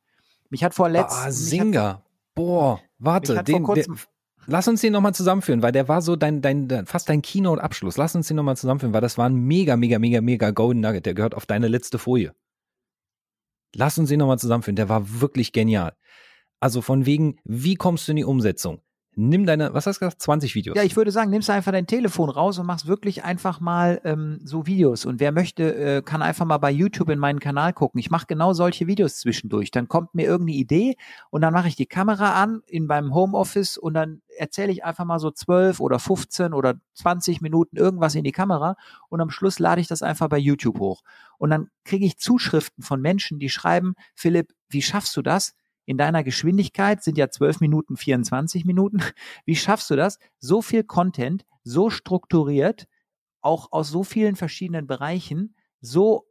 [0.50, 1.16] Mich hat vorletzt.
[1.18, 2.02] Ah, Singer.
[2.34, 3.96] Boah, warte, den, kurzem,
[4.46, 7.96] Lass uns den nochmal zusammenführen, weil der war so dein, dein, fast dein Keynote-Abschluss.
[7.96, 11.06] Lass uns den nochmal zusammenführen, weil das war ein mega, mega, mega, mega Golden Nugget.
[11.06, 12.34] Der gehört auf deine letzte Folie.
[13.74, 14.76] Lass uns den nochmal zusammenführen.
[14.76, 15.96] Der war wirklich genial.
[16.60, 18.80] Also von wegen, wie kommst du in die Umsetzung?
[19.16, 20.76] Nimm deine, was hast du gesagt, 20 Videos?
[20.76, 24.40] Ja, ich würde sagen, nimmst einfach dein Telefon raus und machst wirklich einfach mal ähm,
[24.44, 25.04] so Videos.
[25.04, 27.98] Und wer möchte, äh, kann einfach mal bei YouTube in meinen Kanal gucken.
[27.98, 29.70] Ich mache genau solche Videos zwischendurch.
[29.70, 30.96] Dann kommt mir irgendeine Idee
[31.30, 35.04] und dann mache ich die Kamera an in meinem Homeoffice und dann erzähle ich einfach
[35.04, 38.76] mal so 12 oder 15 oder 20 Minuten irgendwas in die Kamera
[39.08, 41.02] und am Schluss lade ich das einfach bei YouTube hoch.
[41.38, 45.54] Und dann kriege ich Zuschriften von Menschen, die schreiben, Philipp, wie schaffst du das?
[45.86, 49.00] In deiner Geschwindigkeit sind ja 12 Minuten 24 Minuten.
[49.44, 52.86] Wie schaffst du das, so viel Content, so strukturiert,
[53.40, 56.26] auch aus so vielen verschiedenen Bereichen, so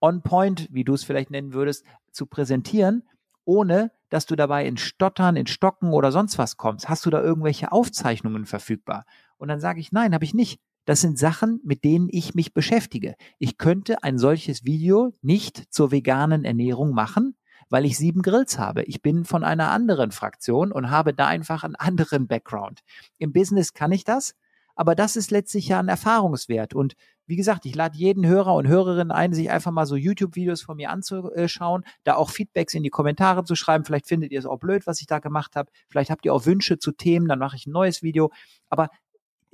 [0.00, 3.02] on point, wie du es vielleicht nennen würdest, zu präsentieren,
[3.44, 6.88] ohne dass du dabei in Stottern, in Stocken oder sonst was kommst?
[6.88, 9.04] Hast du da irgendwelche Aufzeichnungen verfügbar?
[9.36, 10.60] Und dann sage ich, nein, habe ich nicht.
[10.84, 13.14] Das sind Sachen, mit denen ich mich beschäftige.
[13.38, 17.36] Ich könnte ein solches Video nicht zur veganen Ernährung machen,
[17.68, 18.82] weil ich sieben Grills habe.
[18.84, 22.80] Ich bin von einer anderen Fraktion und habe da einfach einen anderen Background.
[23.18, 24.34] Im Business kann ich das,
[24.74, 26.74] aber das ist letztlich ja ein Erfahrungswert.
[26.74, 26.94] Und
[27.26, 30.76] wie gesagt, ich lade jeden Hörer und Hörerin ein, sich einfach mal so YouTube-Videos von
[30.76, 33.84] mir anzuschauen, da auch Feedbacks in die Kommentare zu schreiben.
[33.84, 35.70] Vielleicht findet ihr es auch blöd, was ich da gemacht habe.
[35.88, 38.30] Vielleicht habt ihr auch Wünsche zu Themen, dann mache ich ein neues Video.
[38.68, 38.90] Aber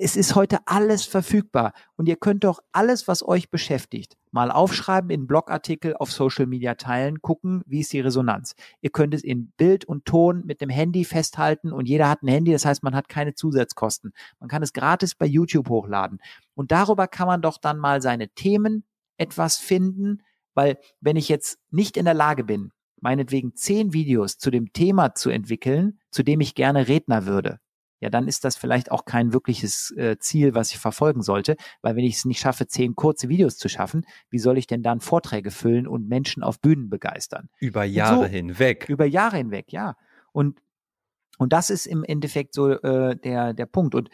[0.02, 5.10] es ist heute alles verfügbar und ihr könnt doch alles, was euch beschäftigt, mal aufschreiben,
[5.10, 8.54] in Blogartikel auf Social Media teilen, gucken, wie ist die Resonanz.
[8.80, 12.28] Ihr könnt es in Bild und Ton mit dem Handy festhalten und jeder hat ein
[12.28, 14.12] Handy, das heißt, man hat keine Zusatzkosten.
[14.38, 16.18] Man kann es gratis bei YouTube hochladen
[16.54, 18.84] und darüber kann man doch dann mal seine Themen
[19.18, 20.22] etwas finden,
[20.54, 22.72] weil wenn ich jetzt nicht in der Lage bin,
[23.02, 27.60] meinetwegen zehn Videos zu dem Thema zu entwickeln, zu dem ich gerne Redner würde,
[28.00, 31.96] ja, dann ist das vielleicht auch kein wirkliches äh, Ziel, was ich verfolgen sollte, weil
[31.96, 35.00] wenn ich es nicht schaffe, zehn kurze Videos zu schaffen, wie soll ich denn dann
[35.00, 37.50] Vorträge füllen und Menschen auf Bühnen begeistern?
[37.58, 38.86] Über Jahre so, hinweg.
[38.88, 39.96] Über Jahre hinweg, ja.
[40.32, 40.60] Und
[41.38, 43.94] und das ist im Endeffekt so äh, der der Punkt.
[43.94, 44.10] Und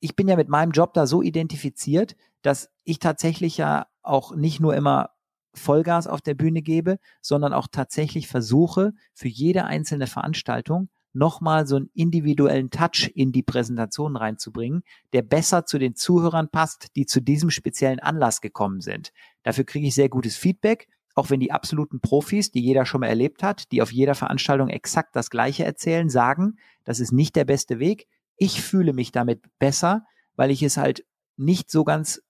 [0.00, 4.60] ich bin ja mit meinem Job da so identifiziert, dass ich tatsächlich ja auch nicht
[4.60, 5.10] nur immer
[5.54, 11.76] Vollgas auf der Bühne gebe, sondern auch tatsächlich versuche, für jede einzelne Veranstaltung nochmal so
[11.76, 17.20] einen individuellen Touch in die Präsentation reinzubringen, der besser zu den Zuhörern passt, die zu
[17.20, 19.12] diesem speziellen Anlass gekommen sind.
[19.42, 23.06] Dafür kriege ich sehr gutes Feedback, auch wenn die absoluten Profis, die jeder schon mal
[23.06, 27.44] erlebt hat, die auf jeder Veranstaltung exakt das Gleiche erzählen, sagen, das ist nicht der
[27.44, 28.08] beste Weg.
[28.36, 30.04] Ich fühle mich damit besser,
[30.34, 31.06] weil ich es halt
[31.36, 32.20] nicht so ganz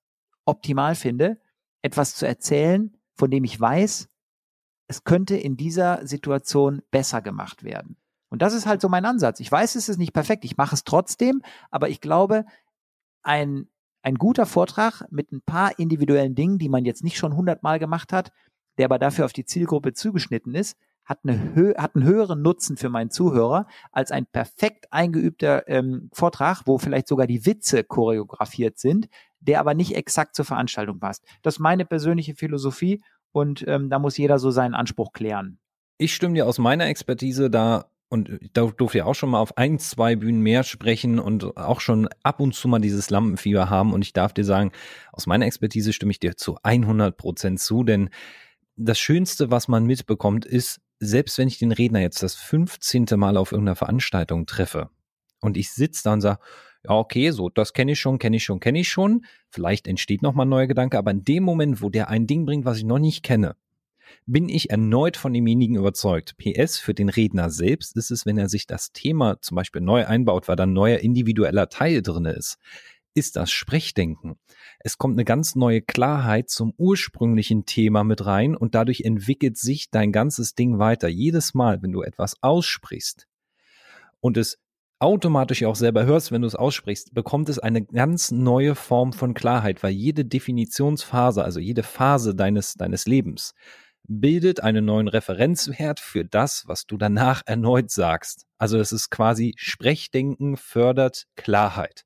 [0.45, 1.41] optimal finde,
[1.81, 4.09] etwas zu erzählen, von dem ich weiß,
[4.87, 7.97] es könnte in dieser Situation besser gemacht werden.
[8.35, 9.39] Und das ist halt so mein Ansatz.
[9.39, 12.45] Ich weiß, es ist nicht perfekt, ich mache es trotzdem, aber ich glaube,
[13.23, 13.69] ein,
[14.03, 18.13] ein guter Vortrag mit ein paar individuellen Dingen, die man jetzt nicht schon hundertmal gemacht
[18.13, 18.33] hat,
[18.77, 22.77] der aber dafür auf die Zielgruppe zugeschnitten ist, hat, eine Hö hat einen höheren Nutzen
[22.77, 28.81] für meinen Zuhörer als ein perfekt eingeübter ähm, Vortrag, wo vielleicht sogar die Witze choreografiert
[28.81, 29.07] sind,
[29.39, 31.25] der aber nicht exakt zur Veranstaltung passt.
[31.43, 35.61] Das ist meine persönliche Philosophie und ähm, da muss jeder so seinen Anspruch klären.
[35.99, 39.59] Ich stimme dir aus meiner Expertise da und da durfte ja auch schon mal auf
[39.59, 43.93] ein, zwei Bühnen mehr sprechen und auch schon ab und zu mal dieses Lampenfieber haben.
[43.93, 44.71] Und ich darf dir sagen,
[45.13, 48.11] aus meiner Expertise stimme ich dir zu 100 Prozent zu, denn
[48.77, 53.07] das Schönste, was man mitbekommt, ist, selbst wenn ich den Redner jetzt das 15.
[53.17, 54.91] Mal auf irgendeiner Veranstaltung treffe
[55.41, 56.39] und ich sitze da und sage,
[56.85, 59.25] ja, okay, so, das kenne ich schon, kenne ich schon, kenne ich schon.
[59.51, 62.65] Vielleicht entsteht nochmal ein neuer Gedanke, aber in dem Moment, wo der ein Ding bringt,
[62.65, 63.57] was ich noch nicht kenne,
[64.27, 66.37] bin ich erneut von demjenigen überzeugt.
[66.39, 70.07] PS, für den Redner selbst ist es, wenn er sich das Thema zum Beispiel neu
[70.07, 72.59] einbaut, weil da ein neuer individueller Teil drin ist,
[73.15, 74.37] ist das Sprechdenken.
[74.81, 79.91] Es kommt eine ganz neue Klarheit zum ursprünglichen Thema mit rein und dadurch entwickelt sich
[79.91, 81.09] dein ganzes Ding weiter.
[81.09, 83.27] Jedes Mal, wenn du etwas aussprichst
[84.21, 84.59] und es
[84.99, 89.35] automatisch auch selber hörst, wenn du es aussprichst, bekommt es eine ganz neue Form von
[89.35, 93.55] Klarheit, weil jede Definitionsphase, also jede Phase deines, deines Lebens,
[94.07, 98.47] bildet einen neuen Referenzwert für das, was du danach erneut sagst.
[98.59, 102.05] Also es ist quasi Sprechdenken fördert Klarheit.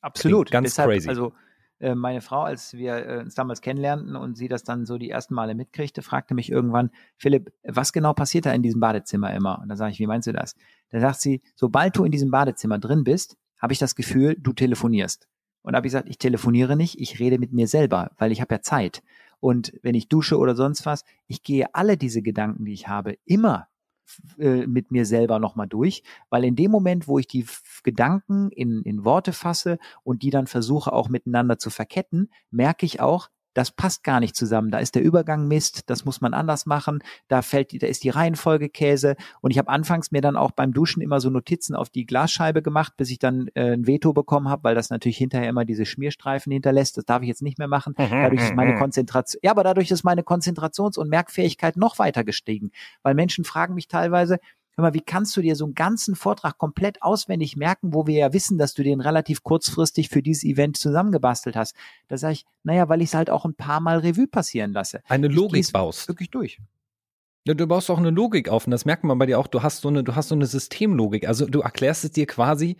[0.00, 0.46] Absolut.
[0.46, 1.08] Klingt ganz Deshalb, crazy.
[1.08, 1.32] Also
[1.80, 5.10] äh, meine Frau, als wir äh, uns damals kennenlernten und sie das dann so die
[5.10, 9.60] ersten Male mitkriegte, fragte mich irgendwann, Philipp, was genau passiert da in diesem Badezimmer immer?
[9.60, 10.54] Und da sage ich, wie meinst du das?
[10.90, 14.52] Da sagt sie, sobald du in diesem Badezimmer drin bist, habe ich das Gefühl, du
[14.52, 15.26] telefonierst.
[15.62, 18.40] Und da habe ich gesagt, ich telefoniere nicht, ich rede mit mir selber, weil ich
[18.40, 19.02] habe ja Zeit.
[19.40, 23.16] Und wenn ich dusche oder sonst was, ich gehe alle diese Gedanken, die ich habe,
[23.24, 23.68] immer
[24.38, 27.46] äh, mit mir selber nochmal durch, weil in dem Moment, wo ich die
[27.82, 33.00] Gedanken in, in Worte fasse und die dann versuche auch miteinander zu verketten, merke ich
[33.00, 34.70] auch, das passt gar nicht zusammen.
[34.70, 37.02] Da ist der Übergang Mist, das muss man anders machen.
[37.28, 39.16] Da fällt, da ist die Reihenfolge Käse.
[39.40, 42.62] Und ich habe anfangs mir dann auch beim Duschen immer so Notizen auf die Glasscheibe
[42.62, 45.86] gemacht, bis ich dann äh, ein Veto bekommen habe, weil das natürlich hinterher immer diese
[45.86, 46.96] Schmierstreifen hinterlässt.
[46.96, 47.94] Das darf ich jetzt nicht mehr machen.
[47.98, 48.78] Mhm, dadurch ist meine mhm.
[48.78, 52.70] Konzentration, ja, aber dadurch ist meine Konzentrations- und Merkfähigkeit noch weiter gestiegen.
[53.02, 54.38] Weil Menschen fragen mich teilweise,
[54.80, 58.18] hör mal, wie kannst du dir so einen ganzen Vortrag komplett auswendig merken, wo wir
[58.18, 61.74] ja wissen, dass du den relativ kurzfristig für dieses Event zusammengebastelt hast?
[62.08, 65.02] Da sage ich, naja, weil ich es halt auch ein paar Mal Revue passieren lasse.
[65.08, 66.08] Eine Logik baust.
[66.08, 66.58] Wirklich durch.
[67.46, 69.46] Ja, du baust auch eine Logik auf und das merkt man bei dir auch.
[69.46, 71.26] Du hast so eine, du hast so eine Systemlogik.
[71.26, 72.76] Also du erklärst es dir quasi,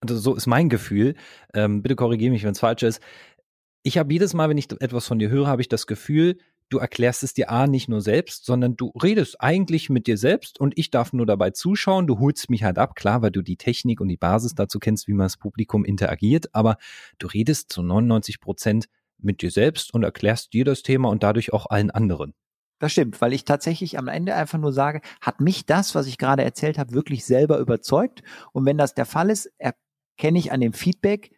[0.00, 1.14] also so ist mein Gefühl.
[1.54, 3.00] Ähm, bitte korrigiere mich, wenn es falsch ist.
[3.82, 6.38] Ich habe jedes Mal, wenn ich etwas von dir höre, habe ich das Gefühl,
[6.68, 10.60] du erklärst es dir A nicht nur selbst, sondern du redest eigentlich mit dir selbst
[10.60, 12.06] und ich darf nur dabei zuschauen.
[12.06, 15.08] Du holst mich halt ab, klar, weil du die Technik und die Basis dazu kennst,
[15.08, 16.76] wie man das Publikum interagiert, aber
[17.18, 18.86] du redest zu 99 Prozent
[19.18, 22.34] mit dir selbst und erklärst dir das Thema und dadurch auch allen anderen.
[22.78, 26.18] Das stimmt, weil ich tatsächlich am Ende einfach nur sage, hat mich das, was ich
[26.18, 28.22] gerade erzählt habe, wirklich selber überzeugt?
[28.52, 31.30] Und wenn das der Fall ist, erkenne ich an dem Feedback,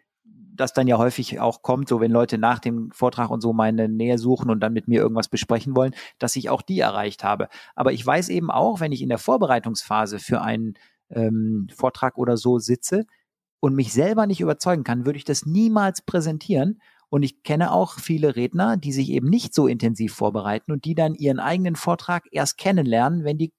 [0.60, 3.88] das dann ja häufig auch kommt, so wenn Leute nach dem Vortrag und so meine
[3.88, 7.48] Nähe suchen und dann mit mir irgendwas besprechen wollen, dass ich auch die erreicht habe.
[7.74, 10.74] Aber ich weiß eben auch, wenn ich in der Vorbereitungsphase für einen
[11.10, 13.06] ähm, Vortrag oder so sitze
[13.60, 16.80] und mich selber nicht überzeugen kann, würde ich das niemals präsentieren.
[17.10, 20.94] Und ich kenne auch viele Redner, die sich eben nicht so intensiv vorbereiten und die
[20.94, 23.52] dann ihren eigenen Vortrag erst kennenlernen, wenn die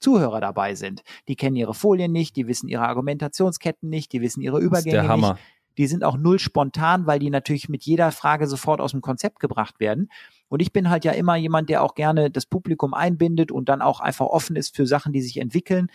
[0.00, 1.02] Zuhörer dabei sind.
[1.28, 5.08] Die kennen ihre Folien nicht, die wissen ihre Argumentationsketten nicht, die wissen ihre Übergänge der
[5.08, 5.32] Hammer.
[5.32, 5.42] nicht.
[5.78, 9.40] Die sind auch null spontan, weil die natürlich mit jeder Frage sofort aus dem Konzept
[9.40, 10.10] gebracht werden.
[10.48, 13.82] Und ich bin halt ja immer jemand, der auch gerne das Publikum einbindet und dann
[13.82, 15.90] auch einfach offen ist für Sachen, die sich entwickeln.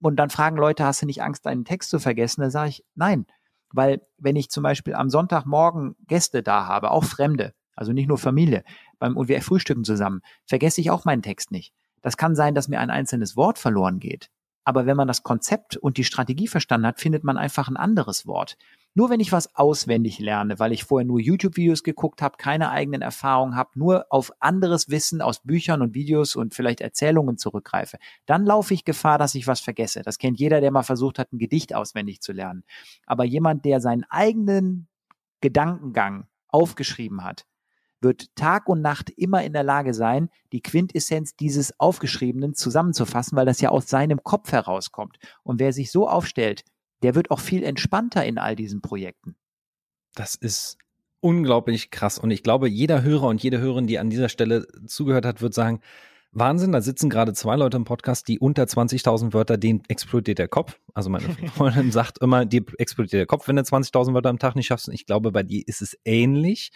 [0.00, 2.40] Und dann fragen Leute, hast du nicht Angst, deinen Text zu vergessen?
[2.40, 3.26] Da sage ich, nein.
[3.70, 8.18] Weil wenn ich zum Beispiel am Sonntagmorgen Gäste da habe, auch Fremde, also nicht nur
[8.18, 8.64] Familie,
[8.98, 11.74] beim, und wir frühstücken zusammen, vergesse ich auch meinen Text nicht.
[12.00, 14.30] Das kann sein, dass mir ein einzelnes Wort verloren geht.
[14.68, 18.26] Aber wenn man das Konzept und die Strategie verstanden hat, findet man einfach ein anderes
[18.26, 18.58] Wort.
[18.92, 23.00] Nur wenn ich was auswendig lerne, weil ich vorher nur YouTube-Videos geguckt habe, keine eigenen
[23.00, 27.96] Erfahrungen habe, nur auf anderes Wissen aus Büchern und Videos und vielleicht Erzählungen zurückgreife,
[28.26, 30.02] dann laufe ich Gefahr, dass ich was vergesse.
[30.02, 32.62] Das kennt jeder, der mal versucht hat, ein Gedicht auswendig zu lernen.
[33.06, 34.86] Aber jemand, der seinen eigenen
[35.40, 37.46] Gedankengang aufgeschrieben hat,
[38.00, 43.46] wird Tag und Nacht immer in der Lage sein, die Quintessenz dieses Aufgeschriebenen zusammenzufassen, weil
[43.46, 45.18] das ja aus seinem Kopf herauskommt.
[45.42, 46.64] Und wer sich so aufstellt,
[47.02, 49.36] der wird auch viel entspannter in all diesen Projekten.
[50.14, 50.78] Das ist
[51.20, 52.18] unglaublich krass.
[52.18, 55.54] Und ich glaube, jeder Hörer und jede Hörerin, die an dieser Stelle zugehört hat, wird
[55.54, 55.80] sagen,
[56.32, 60.48] Wahnsinn, da sitzen gerade zwei Leute im Podcast, die unter 20.000 Wörter, denen explodiert der
[60.48, 60.78] Kopf.
[60.94, 64.54] Also meine Freundin sagt immer, dir explodiert der Kopf, wenn du 20.000 Wörter am Tag
[64.54, 64.88] nicht schaffst.
[64.88, 66.70] Und ich glaube, bei dir ist es ähnlich.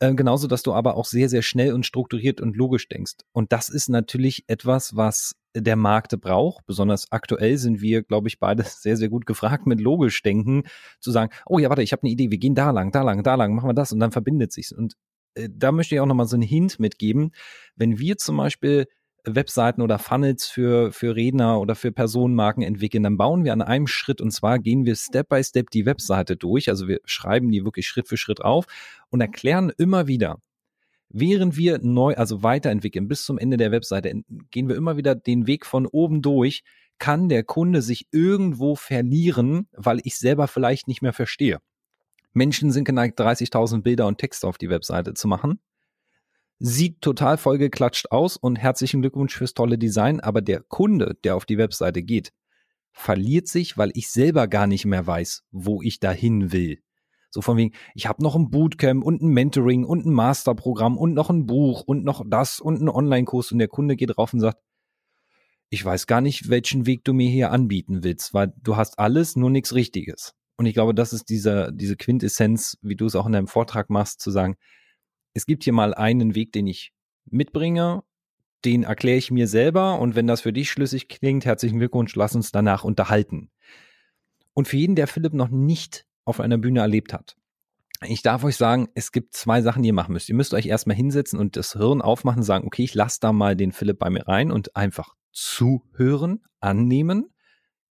[0.00, 3.14] Äh, genauso, dass du aber auch sehr, sehr schnell und strukturiert und logisch denkst.
[3.32, 6.64] Und das ist natürlich etwas, was der Markt braucht.
[6.66, 10.64] Besonders aktuell sind wir, glaube ich, beide sehr, sehr gut gefragt mit logisch denken,
[11.00, 13.22] zu sagen, oh ja, warte, ich habe eine Idee, wir gehen da lang, da lang,
[13.22, 14.72] da lang, machen wir das und dann verbindet sich's.
[14.72, 14.94] Und
[15.34, 17.32] äh, da möchte ich auch nochmal so einen Hint mitgeben.
[17.74, 18.86] Wenn wir zum Beispiel
[19.24, 23.86] Webseiten oder Funnels für, für Redner oder für Personenmarken entwickeln, dann bauen wir an einem
[23.86, 26.68] Schritt und zwar gehen wir Step by Step die Webseite durch.
[26.68, 28.66] Also wir schreiben die wirklich Schritt für Schritt auf
[29.10, 30.40] und erklären immer wieder,
[31.08, 35.46] während wir neu, also weiterentwickeln bis zum Ende der Webseite, gehen wir immer wieder den
[35.46, 36.62] Weg von oben durch,
[36.98, 41.58] kann der Kunde sich irgendwo verlieren, weil ich selber vielleicht nicht mehr verstehe.
[42.32, 45.60] Menschen sind geneigt, 30.000 Bilder und Texte auf die Webseite zu machen
[46.58, 51.46] sieht total vollgeklatscht aus und herzlichen Glückwunsch fürs tolle Design, aber der Kunde, der auf
[51.46, 52.32] die Webseite geht,
[52.92, 56.78] verliert sich, weil ich selber gar nicht mehr weiß, wo ich dahin will.
[57.30, 61.14] So von wegen, ich habe noch ein Bootcamp und ein Mentoring und ein Masterprogramm und
[61.14, 64.40] noch ein Buch und noch das und einen Online-Kurs und der Kunde geht drauf und
[64.40, 64.58] sagt,
[65.70, 69.36] ich weiß gar nicht, welchen Weg du mir hier anbieten willst, weil du hast alles,
[69.36, 70.34] nur nichts Richtiges.
[70.56, 73.90] Und ich glaube, das ist dieser, diese Quintessenz, wie du es auch in deinem Vortrag
[73.90, 74.56] machst, zu sagen,
[75.38, 76.92] es gibt hier mal einen Weg, den ich
[77.30, 78.02] mitbringe,
[78.64, 82.34] den erkläre ich mir selber und wenn das für dich schlüssig klingt, herzlichen Glückwunsch, lass
[82.34, 83.52] uns danach unterhalten.
[84.52, 87.36] Und für jeden, der Philipp noch nicht auf einer Bühne erlebt hat,
[88.04, 90.28] ich darf euch sagen, es gibt zwei Sachen, die ihr machen müsst.
[90.28, 93.32] Ihr müsst euch erstmal hinsetzen und das Hirn aufmachen und sagen, okay, ich lasse da
[93.32, 97.32] mal den Philipp bei mir rein und einfach zuhören, annehmen.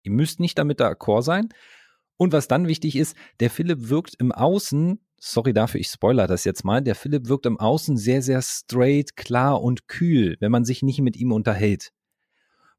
[0.03, 1.49] Ihr müsst nicht damit d'accord sein.
[2.17, 6.43] Und was dann wichtig ist, der Philipp wirkt im Außen sorry dafür, ich spoiler das
[6.43, 10.65] jetzt mal, der Philipp wirkt im Außen sehr, sehr straight, klar und kühl, wenn man
[10.65, 11.91] sich nicht mit ihm unterhält.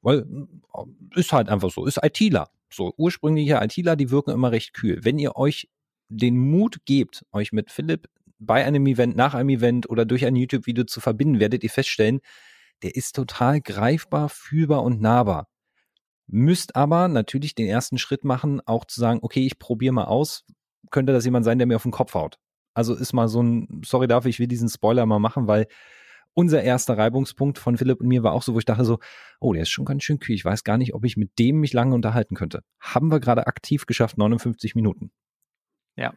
[0.02, 0.26] Weil,
[0.74, 2.48] äh, ist halt einfach so, ist ITler.
[2.70, 5.00] So, ursprüngliche ITler, die wirken immer recht kühl.
[5.02, 5.68] Wenn ihr euch
[6.08, 8.08] den Mut gebt, euch mit Philipp
[8.38, 12.20] bei einem Event, nach einem Event oder durch ein YouTube-Video zu verbinden, werdet ihr feststellen,
[12.82, 15.48] der ist total greifbar, fühlbar und nahbar.
[16.26, 20.44] Müsst aber natürlich den ersten Schritt machen, auch zu sagen, okay, ich probiere mal aus,
[20.90, 22.38] könnte das jemand sein, der mir auf den Kopf haut.
[22.74, 25.66] Also ist mal so ein, sorry dafür, ich will diesen Spoiler mal machen, weil
[26.34, 28.98] unser erster Reibungspunkt von Philipp und mir war auch so, wo ich dachte so,
[29.40, 30.36] oh, der ist schon ganz schön kühl.
[30.36, 32.62] Ich weiß gar nicht, ob ich mit dem mich lange unterhalten könnte.
[32.78, 35.10] Haben wir gerade aktiv geschafft, 59 Minuten.
[35.96, 36.14] Ja.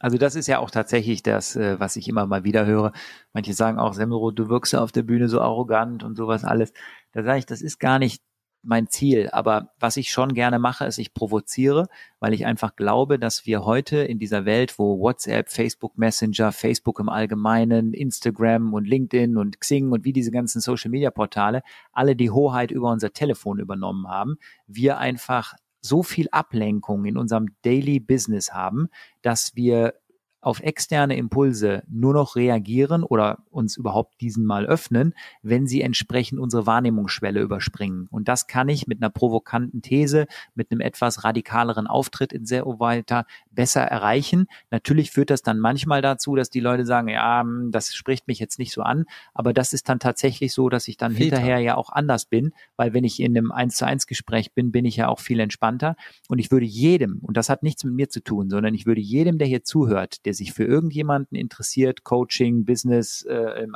[0.00, 2.90] Also das ist ja auch tatsächlich das, äh, was ich immer mal wieder höre.
[3.32, 6.72] Manche sagen auch, Semmelroth, du wirkst ja auf der Bühne so arrogant und sowas alles.
[7.12, 8.20] Da sage ich, das ist gar nicht
[8.62, 9.28] mein Ziel.
[9.32, 11.88] Aber was ich schon gerne mache, ist, ich provoziere,
[12.20, 17.00] weil ich einfach glaube, dass wir heute in dieser Welt, wo WhatsApp, Facebook Messenger, Facebook
[17.00, 22.16] im Allgemeinen, Instagram und LinkedIn und Xing und wie diese ganzen Social Media Portale alle
[22.16, 24.36] die Hoheit über unser Telefon übernommen haben,
[24.66, 28.88] wir einfach so viel Ablenkung in unserem Daily Business haben,
[29.20, 29.94] dass wir
[30.42, 36.40] auf externe Impulse nur noch reagieren oder uns überhaupt diesen mal öffnen, wenn sie entsprechend
[36.40, 38.08] unsere Wahrnehmungsschwelle überspringen.
[38.10, 42.66] Und das kann ich mit einer provokanten These, mit einem etwas radikaleren Auftritt in sehr
[42.66, 44.46] weiter besser erreichen.
[44.70, 48.40] Natürlich führt das dann manchmal dazu, dass die Leute sagen, ja, hm, das spricht mich
[48.40, 51.36] jetzt nicht so an, aber das ist dann tatsächlich so, dass ich dann Filter.
[51.36, 54.72] hinterher ja auch anders bin, weil wenn ich in einem eins zu eins Gespräch bin,
[54.72, 55.94] bin ich ja auch viel entspannter
[56.28, 59.00] und ich würde jedem, und das hat nichts mit mir zu tun, sondern ich würde
[59.00, 63.74] jedem, der hier zuhört, der der sich für irgendjemanden interessiert, Coaching, Business, äh, im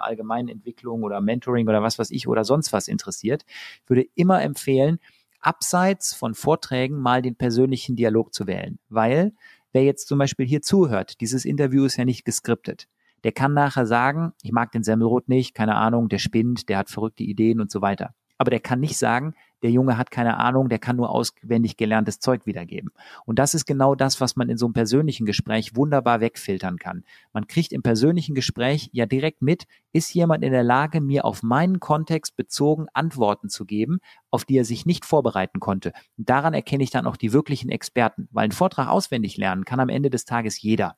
[0.49, 3.45] Entwicklung oder Mentoring oder was weiß ich oder sonst was interessiert,
[3.87, 4.99] würde immer empfehlen,
[5.41, 8.79] abseits von Vorträgen mal den persönlichen Dialog zu wählen.
[8.89, 9.35] Weil,
[9.73, 12.89] wer jetzt zum Beispiel hier zuhört, dieses Interview ist ja nicht geskriptet.
[13.23, 16.89] Der kann nachher sagen, ich mag den Semmelrot nicht, keine Ahnung, der spinnt, der hat
[16.89, 18.15] verrückte Ideen und so weiter.
[18.39, 19.35] Aber der kann nicht sagen,
[19.67, 22.93] der Junge hat keine Ahnung, der kann nur auswendig gelerntes Zeug wiedergeben.
[23.25, 27.03] Und das ist genau das, was man in so einem persönlichen Gespräch wunderbar wegfiltern kann.
[27.33, 31.43] Man kriegt im persönlichen Gespräch ja direkt mit, ist jemand in der Lage, mir auf
[31.43, 33.99] meinen Kontext bezogen Antworten zu geben,
[34.31, 35.93] auf die er sich nicht vorbereiten konnte.
[36.17, 39.81] Und daran erkenne ich dann auch die wirklichen Experten, weil ein Vortrag auswendig lernen kann
[39.81, 40.97] am Ende des Tages jeder.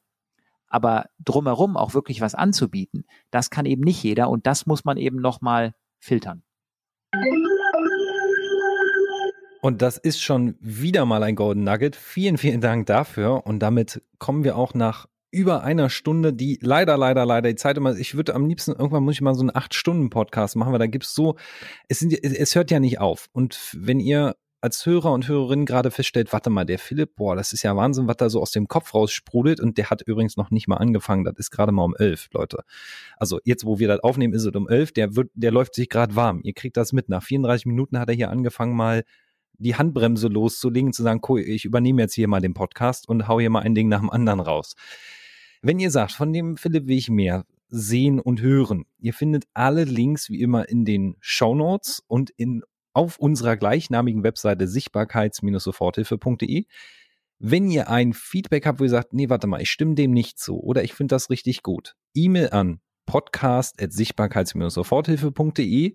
[0.68, 4.98] Aber drumherum auch wirklich was anzubieten, das kann eben nicht jeder und das muss man
[4.98, 6.42] eben nochmal filtern.
[9.61, 11.96] Und das ist schon wieder mal ein Golden Nugget.
[11.96, 13.46] Vielen, vielen Dank dafür.
[13.46, 17.76] Und damit kommen wir auch nach über einer Stunde, die leider, leider, leider die Zeit
[17.76, 20.86] immer, ich würde am liebsten, irgendwann muss ich mal so einen acht-Stunden-Podcast machen, weil da
[20.86, 21.36] gibt's so,
[21.88, 23.28] es sind, es hört ja nicht auf.
[23.32, 27.52] Und wenn ihr als Hörer und Hörerin gerade feststellt, warte mal, der Philipp, boah, das
[27.52, 30.50] ist ja Wahnsinn, was da so aus dem Kopf raussprudelt und der hat übrigens noch
[30.50, 32.64] nicht mal angefangen, das ist gerade mal um elf, Leute.
[33.18, 35.88] Also jetzt, wo wir das aufnehmen, ist es um elf, der wird, der läuft sich
[35.88, 36.40] gerade warm.
[36.42, 37.09] Ihr kriegt das mit.
[37.09, 39.04] Nach 34 Minuten hat er hier angefangen, mal
[39.59, 43.40] die Handbremse loszulegen, zu sagen, cool, ich übernehme jetzt hier mal den Podcast und hau
[43.40, 44.74] hier mal ein Ding nach dem anderen raus.
[45.62, 49.82] Wenn ihr sagt, von dem Philipp will ich mehr sehen und hören, ihr findet alle
[49.84, 56.66] Links wie immer in den Show Notes und in, auf unserer gleichnamigen Webseite sichtbarkeits-soforthilfe.de.
[57.40, 60.38] Wenn ihr ein Feedback habt, wo ihr sagt, nee, warte mal, ich stimme dem nicht
[60.38, 65.94] zu oder ich finde das richtig gut, E-Mail an podcast.sichtbarkeits-soforthilfe.de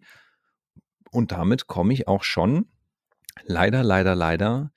[1.11, 2.67] und damit komme ich auch schon
[3.43, 4.71] leider, leider, leider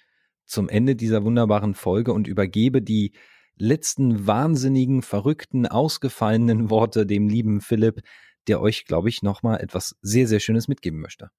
[0.44, 3.12] zum Ende dieser wunderbaren Folge und übergebe die
[3.58, 8.02] letzten wahnsinnigen, verrückten, ausgefallenen Worte dem lieben Philipp,
[8.46, 11.30] der euch, glaube ich, nochmal etwas sehr, sehr Schönes mitgeben möchte.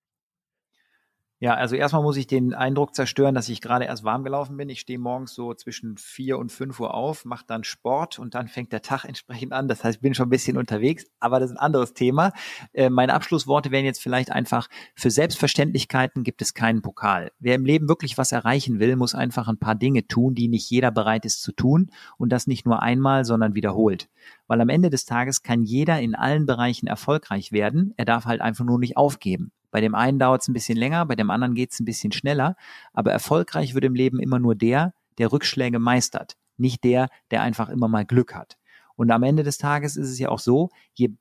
[1.39, 4.69] Ja, also erstmal muss ich den Eindruck zerstören, dass ich gerade erst warm gelaufen bin.
[4.69, 8.47] Ich stehe morgens so zwischen vier und fünf Uhr auf, mache dann Sport und dann
[8.47, 9.67] fängt der Tag entsprechend an.
[9.67, 12.33] Das heißt, ich bin schon ein bisschen unterwegs, aber das ist ein anderes Thema.
[12.73, 17.31] Äh, meine Abschlussworte wären jetzt vielleicht einfach, für Selbstverständlichkeiten gibt es keinen Pokal.
[17.37, 20.67] Wer im Leben wirklich was erreichen will, muss einfach ein paar Dinge tun, die nicht
[20.71, 24.09] jeder bereit ist zu tun und das nicht nur einmal, sondern wiederholt.
[24.47, 27.93] Weil am Ende des Tages kann jeder in allen Bereichen erfolgreich werden.
[27.95, 29.51] Er darf halt einfach nur nicht aufgeben.
[29.71, 32.11] Bei dem einen dauert es ein bisschen länger, bei dem anderen geht es ein bisschen
[32.11, 32.55] schneller.
[32.93, 37.69] Aber erfolgreich wird im Leben immer nur der, der Rückschläge meistert, nicht der, der einfach
[37.69, 38.57] immer mal Glück hat.
[38.95, 41.11] Und am Ende des Tages ist es ja auch so, je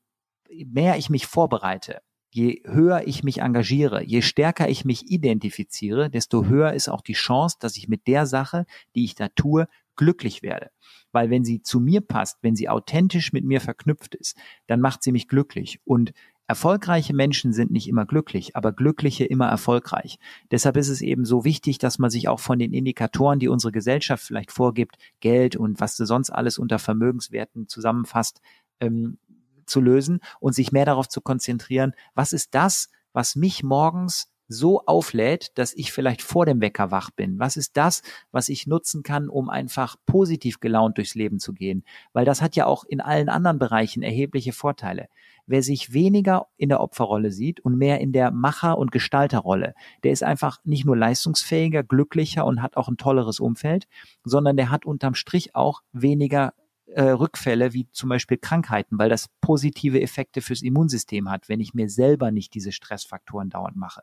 [0.48, 6.46] mehr ich mich vorbereite, je höher ich mich engagiere, je stärker ich mich identifiziere, desto
[6.46, 10.42] höher ist auch die Chance, dass ich mit der Sache, die ich da tue, glücklich
[10.42, 10.70] werde.
[11.12, 14.36] Weil wenn sie zu mir passt, wenn sie authentisch mit mir verknüpft ist,
[14.66, 15.80] dann macht sie mich glücklich.
[15.84, 16.12] Und
[16.48, 20.18] Erfolgreiche Menschen sind nicht immer glücklich, aber glückliche immer erfolgreich.
[20.50, 23.72] Deshalb ist es eben so wichtig, dass man sich auch von den Indikatoren, die unsere
[23.72, 28.40] Gesellschaft vielleicht vorgibt, Geld und was du sonst alles unter Vermögenswerten zusammenfasst,
[28.80, 29.18] ähm,
[29.66, 34.84] zu lösen und sich mehr darauf zu konzentrieren, was ist das, was mich morgens so
[34.86, 37.38] auflädt, dass ich vielleicht vor dem Wecker wach bin?
[37.38, 41.84] Was ist das, was ich nutzen kann, um einfach positiv gelaunt durchs Leben zu gehen?
[42.12, 45.08] Weil das hat ja auch in allen anderen Bereichen erhebliche Vorteile.
[45.46, 50.12] Wer sich weniger in der Opferrolle sieht und mehr in der Macher- und Gestalterrolle, der
[50.12, 53.86] ist einfach nicht nur leistungsfähiger, glücklicher und hat auch ein tolleres Umfeld,
[54.24, 56.52] sondern der hat unterm Strich auch weniger
[56.86, 61.74] äh, Rückfälle wie zum Beispiel Krankheiten, weil das positive Effekte fürs Immunsystem hat, wenn ich
[61.74, 64.02] mir selber nicht diese Stressfaktoren dauernd mache.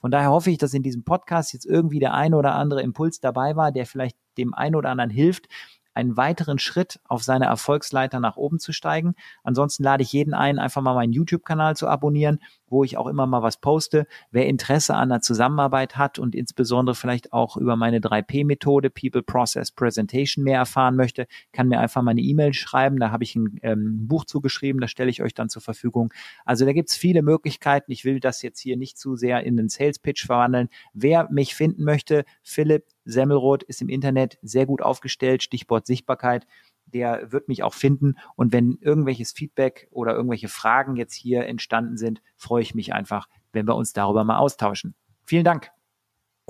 [0.00, 3.20] Von daher hoffe ich, dass in diesem Podcast jetzt irgendwie der ein oder andere Impuls
[3.20, 5.46] dabei war, der vielleicht dem einen oder anderen hilft,
[5.94, 9.14] einen weiteren Schritt auf seine Erfolgsleiter nach oben zu steigen.
[9.42, 12.40] Ansonsten lade ich jeden ein, einfach mal meinen YouTube-Kanal zu abonnieren,
[12.70, 14.06] wo ich auch immer mal was poste.
[14.30, 19.70] Wer Interesse an der Zusammenarbeit hat und insbesondere vielleicht auch über meine 3P-Methode People Process
[19.70, 22.98] Presentation mehr erfahren möchte, kann mir einfach mal eine E-Mail schreiben.
[22.98, 26.12] Da habe ich ein ähm, Buch zugeschrieben, das stelle ich euch dann zur Verfügung.
[26.44, 27.92] Also da gibt es viele Möglichkeiten.
[27.92, 30.68] Ich will das jetzt hier nicht zu sehr in den Sales Pitch verwandeln.
[30.94, 36.46] Wer mich finden möchte, Philipp Semmelroth ist im Internet sehr gut aufgestellt, Stichwort Sichtbarkeit.
[36.92, 38.16] Der wird mich auch finden.
[38.36, 43.28] Und wenn irgendwelches Feedback oder irgendwelche Fragen jetzt hier entstanden sind, freue ich mich einfach,
[43.52, 44.94] wenn wir uns darüber mal austauschen.
[45.24, 45.70] Vielen Dank.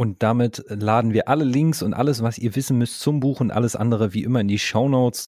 [0.00, 3.50] Und damit laden wir alle Links und alles, was ihr wissen müsst zum Buch und
[3.50, 5.18] alles andere wie immer in die Show Notes.